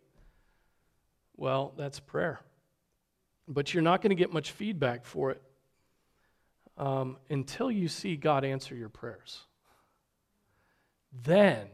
Well, 1.37 1.73
that's 1.77 1.99
prayer. 1.99 2.41
But 3.49 3.75
you're 3.75 3.83
not 3.83 4.03
going 4.03 4.11
to 4.11 4.17
get 4.17 4.33
much 4.33 4.53
feedback 4.53 5.05
for 5.05 5.31
it 5.33 5.43
um, 6.79 7.17
until 7.29 7.71
you 7.71 7.89
see 7.89 8.17
God 8.17 8.45
answer 8.45 8.75
your 8.75 8.89
prayers. 8.89 9.41
Then, 11.25 11.67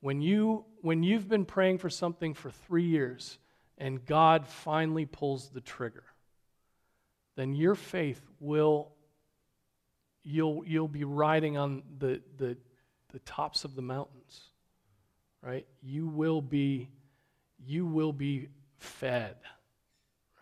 when, 0.00 0.20
you, 0.20 0.64
when 0.80 1.02
you've 1.02 1.28
been 1.28 1.44
praying 1.44 1.78
for 1.78 1.90
something 1.90 2.34
for 2.34 2.50
three 2.50 2.84
years 2.84 3.38
and 3.76 4.04
God 4.04 4.46
finally 4.46 5.06
pulls 5.06 5.48
the 5.48 5.60
trigger, 5.60 6.04
then 7.36 7.54
your 7.54 7.74
faith 7.74 8.20
will, 8.40 8.92
you'll, 10.22 10.62
you'll 10.66 10.88
be 10.88 11.04
riding 11.04 11.56
on 11.56 11.82
the, 11.98 12.22
the, 12.36 12.56
the 13.12 13.18
tops 13.20 13.64
of 13.64 13.74
the 13.74 13.82
mountains, 13.82 14.50
right? 15.42 15.66
You 15.82 16.06
will 16.06 16.40
be, 16.40 16.90
you 17.58 17.86
will 17.86 18.12
be 18.12 18.48
fed, 18.78 19.36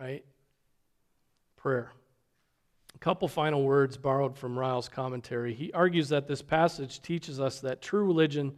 right? 0.02 0.24
Prayer. 1.56 1.92
A 2.94 2.98
couple 2.98 3.28
final 3.28 3.62
words 3.62 3.96
borrowed 3.96 4.36
from 4.36 4.58
Ryle's 4.58 4.88
commentary. 4.88 5.54
He 5.54 5.72
argues 5.72 6.08
that 6.08 6.26
this 6.26 6.42
passage 6.42 7.00
teaches 7.00 7.40
us 7.40 7.60
that 7.60 7.80
true 7.80 8.04
religion 8.04 8.56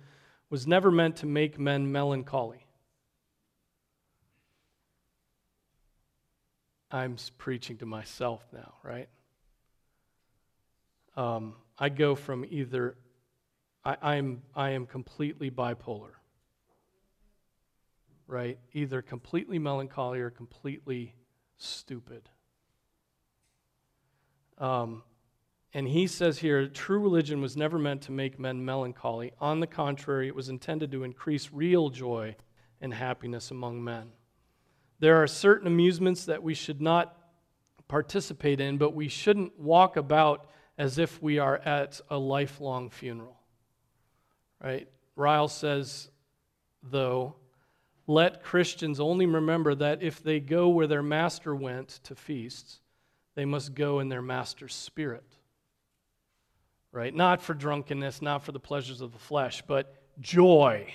was 0.49 0.67
never 0.67 0.91
meant 0.91 1.17
to 1.17 1.27
make 1.27 1.59
men 1.59 1.93
melancholy. 1.93 2.67
I'm 6.91 7.17
preaching 7.37 7.77
to 7.79 7.87
myself 7.87 8.47
now, 8.53 8.75
right? 8.83 9.09
Um, 11.17 11.55
I 11.79 11.91
go 11.91 12.15
from 12.15 12.47
either 12.49 12.97
I, 13.85 13.97
I'm 14.01 14.43
I 14.55 14.71
am 14.71 14.87
completely 14.87 15.51
bipolar, 15.51 16.13
right? 18.27 18.59
Either 18.73 19.03
completely 19.03 19.59
melancholy 19.59 20.21
or 20.21 20.31
completely 20.31 21.15
stupid. 21.57 22.29
Um, 24.59 25.03
and 25.73 25.89
he 25.89 26.07
says 26.07 26.39
here, 26.39 26.69
true 26.69 27.01
religion 27.01 27.41
was 27.41 27.57
never 27.57 27.79
meant 27.79 28.03
to 28.03 28.13
make 28.13 28.39
men 28.39 28.65
melancholy. 28.65 29.33
On 29.41 29.59
the 29.59 29.67
contrary, 29.67 30.29
it 30.29 30.35
was 30.35 30.49
intended 30.49 30.93
to 30.93 31.03
increase 31.03 31.51
real 31.53 31.91
joy 31.91 32.37
and 32.81 32.95
happiness 32.95 33.51
among 33.51 33.83
men. 33.83 34.13
There 35.01 35.21
are 35.23 35.27
certain 35.27 35.67
amusements 35.67 36.27
that 36.27 36.43
we 36.43 36.55
should 36.55 36.81
not 36.81 37.17
participate 37.89 38.61
in, 38.61 38.79
but 38.79 38.95
we 38.95 39.09
shouldn't 39.09 39.59
walk 39.59 39.97
about 39.97 40.49
as 40.79 40.99
if 40.99 41.21
we 41.21 41.39
are 41.39 41.59
at 41.59 42.01
a 42.09 42.17
lifelong 42.17 42.91
funeral. 42.91 43.41
Right? 44.63 44.89
Ryle 45.17 45.49
says, 45.49 46.09
though, 46.83 47.35
let 48.07 48.43
Christians 48.43 49.01
only 49.01 49.27
remember 49.27 49.75
that 49.75 50.03
if 50.03 50.23
they 50.23 50.41
go 50.41 50.69
where 50.69 50.87
their 50.87 51.03
master 51.03 51.55
went 51.55 52.01
to 52.05 52.15
feasts, 52.15 52.81
they 53.35 53.45
must 53.45 53.75
go 53.75 54.01
in 54.01 54.09
their 54.09 54.23
master's 54.23 54.75
spirit. 54.75 55.25
Right? 56.93 57.15
Not 57.15 57.43
for 57.43 57.55
drunkenness, 57.55 58.23
not 58.23 58.45
for 58.45 58.53
the 58.53 58.61
pleasures 58.61 59.01
of 59.01 59.13
the 59.13 59.19
flesh, 59.19 59.63
but 59.67 59.95
joy. 60.21 60.93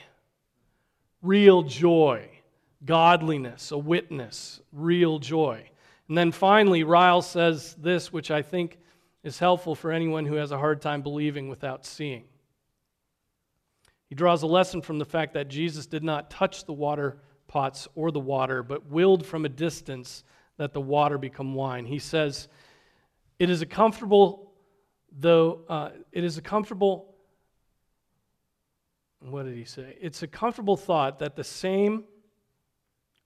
Real 1.22 1.64
joy 1.64 2.30
godliness, 2.86 3.72
a 3.72 3.78
witness, 3.78 4.62
real 4.72 5.20
joy. 5.20 5.70
And 6.07 6.18
then 6.18 6.32
finally, 6.32 6.84
Ryle 6.84 7.22
says 7.22 7.76
this, 7.76 8.12
which 8.12 8.32
I 8.32 8.41
think 8.41 8.78
is 9.24 9.39
helpful 9.39 9.76
for 9.76 9.91
anyone 9.91 10.26
who 10.26 10.36
has 10.36 10.51
a 10.51 10.57
hard 10.57 10.82
time 10.82 11.01
believing 11.01 11.49
without 11.49 11.86
seeing. 11.86 12.24
He 14.10 14.16
draws 14.16 14.41
a 14.41 14.47
lesson 14.47 14.82
from 14.82 14.97
the 14.97 15.05
fact 15.05 15.36
that 15.36 15.47
Jesus 15.47 15.86
did 15.86 16.03
not 16.03 16.32
touch 16.32 16.66
the 16.66 16.74
water 16.74 17.20
pots 17.47 17.88
or 17.95 18.12
the 18.12 18.20
water, 18.20 18.64
but 18.64 18.88
willed 18.88 19.26
from 19.26 19.45
a 19.45 19.49
distance 19.49 20.24
that 20.57 20.74
the 20.74 20.82
water 20.82 21.18
become 21.18 21.53
wine. 21.53 21.86
He 21.86 21.99
says, 21.99 22.47
It 23.38 23.49
is 23.49 23.62
a 23.62 23.66
comfortable, 23.68 24.51
though, 25.12 25.62
uh, 25.70 25.89
it 26.12 26.24
is 26.24 26.38
a 26.38 26.41
comfortable, 26.41 27.16
what 29.20 29.43
did 29.43 29.55
he 29.55 29.64
say? 29.64 29.95
It's 30.01 30.24
a 30.24 30.28
comfortable 30.28 30.76
thought 30.76 31.20
that 31.20 31.36
the 31.36 31.43
same 31.43 32.03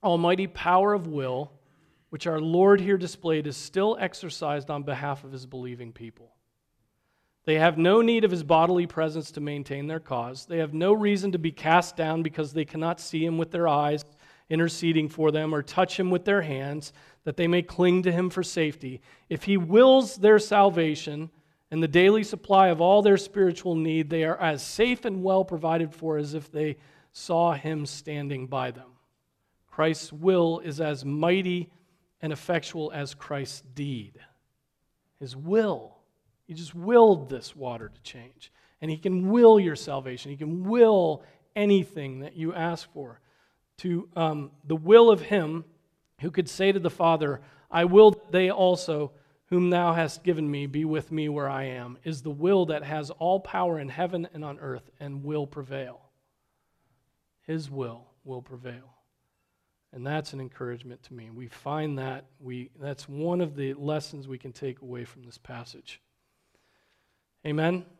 almighty 0.02 0.46
power 0.46 0.92
of 0.92 1.06
will, 1.06 1.50
which 2.10 2.26
our 2.26 2.40
Lord 2.40 2.80
here 2.80 2.98
displayed, 2.98 3.46
is 3.46 3.56
still 3.56 3.96
exercised 3.98 4.70
on 4.70 4.82
behalf 4.82 5.24
of 5.24 5.32
his 5.32 5.46
believing 5.46 5.92
people. 5.92 6.34
They 7.44 7.56
have 7.56 7.76
no 7.76 8.00
need 8.00 8.24
of 8.24 8.30
his 8.30 8.42
bodily 8.42 8.86
presence 8.86 9.30
to 9.32 9.40
maintain 9.40 9.86
their 9.86 10.00
cause. 10.00 10.46
They 10.46 10.58
have 10.58 10.72
no 10.72 10.92
reason 10.92 11.32
to 11.32 11.38
be 11.38 11.52
cast 11.52 11.96
down 11.96 12.22
because 12.22 12.52
they 12.52 12.64
cannot 12.64 13.00
see 13.00 13.24
him 13.24 13.36
with 13.36 13.50
their 13.50 13.68
eyes 13.68 14.04
interceding 14.48 15.08
for 15.08 15.30
them 15.30 15.54
or 15.54 15.62
touch 15.62 15.98
him 15.98 16.10
with 16.10 16.24
their 16.24 16.42
hands 16.42 16.92
that 17.24 17.36
they 17.36 17.46
may 17.46 17.62
cling 17.62 18.02
to 18.02 18.12
him 18.12 18.30
for 18.30 18.42
safety. 18.42 19.00
If 19.28 19.44
he 19.44 19.56
wills 19.56 20.16
their 20.16 20.38
salvation 20.38 21.30
and 21.70 21.82
the 21.82 21.88
daily 21.88 22.22
supply 22.22 22.68
of 22.68 22.80
all 22.80 23.02
their 23.02 23.16
spiritual 23.16 23.74
need, 23.74 24.10
they 24.10 24.24
are 24.24 24.40
as 24.40 24.62
safe 24.62 25.04
and 25.04 25.22
well 25.22 25.44
provided 25.44 25.94
for 25.94 26.18
as 26.18 26.34
if 26.34 26.50
they 26.50 26.76
saw 27.12 27.52
him 27.52 27.86
standing 27.86 28.46
by 28.46 28.70
them. 28.70 28.90
Christ's 29.70 30.12
will 30.12 30.60
is 30.60 30.80
as 30.80 31.04
mighty 31.04 31.70
and 32.22 32.32
effectual 32.32 32.92
as 32.92 33.14
Christ's 33.14 33.62
deed. 33.74 34.18
His 35.18 35.36
will. 35.36 35.93
He 36.46 36.54
just 36.54 36.74
willed 36.74 37.28
this 37.28 37.56
water 37.56 37.88
to 37.88 38.02
change. 38.02 38.52
And 38.80 38.90
He 38.90 38.96
can 38.96 39.30
will 39.30 39.58
your 39.58 39.76
salvation. 39.76 40.30
He 40.30 40.36
can 40.36 40.64
will 40.64 41.22
anything 41.56 42.20
that 42.20 42.36
you 42.36 42.52
ask 42.52 42.90
for. 42.92 43.20
To 43.78 44.08
um, 44.14 44.50
the 44.64 44.76
will 44.76 45.10
of 45.10 45.20
Him 45.20 45.64
who 46.20 46.30
could 46.30 46.48
say 46.48 46.72
to 46.72 46.78
the 46.78 46.90
Father, 46.90 47.40
I 47.70 47.84
will 47.84 48.14
they 48.30 48.50
also, 48.50 49.12
whom 49.46 49.70
thou 49.70 49.92
hast 49.92 50.22
given 50.22 50.48
me, 50.50 50.66
be 50.66 50.84
with 50.84 51.10
me 51.10 51.28
where 51.28 51.48
I 51.48 51.64
am, 51.64 51.98
is 52.04 52.22
the 52.22 52.30
will 52.30 52.66
that 52.66 52.84
has 52.84 53.10
all 53.10 53.40
power 53.40 53.78
in 53.80 53.88
heaven 53.88 54.28
and 54.32 54.44
on 54.44 54.58
earth 54.60 54.90
and 55.00 55.24
will 55.24 55.46
prevail. 55.46 56.00
His 57.42 57.70
will 57.70 58.06
will 58.24 58.42
prevail. 58.42 58.94
And 59.92 60.06
that's 60.06 60.32
an 60.32 60.40
encouragement 60.40 61.02
to 61.04 61.14
me. 61.14 61.30
We 61.30 61.46
find 61.46 61.98
that 61.98 62.26
we 62.40 62.70
that's 62.80 63.08
one 63.08 63.40
of 63.40 63.54
the 63.54 63.74
lessons 63.74 64.26
we 64.26 64.38
can 64.38 64.52
take 64.52 64.82
away 64.82 65.04
from 65.04 65.22
this 65.22 65.38
passage. 65.38 66.00
Amen. 67.46 67.93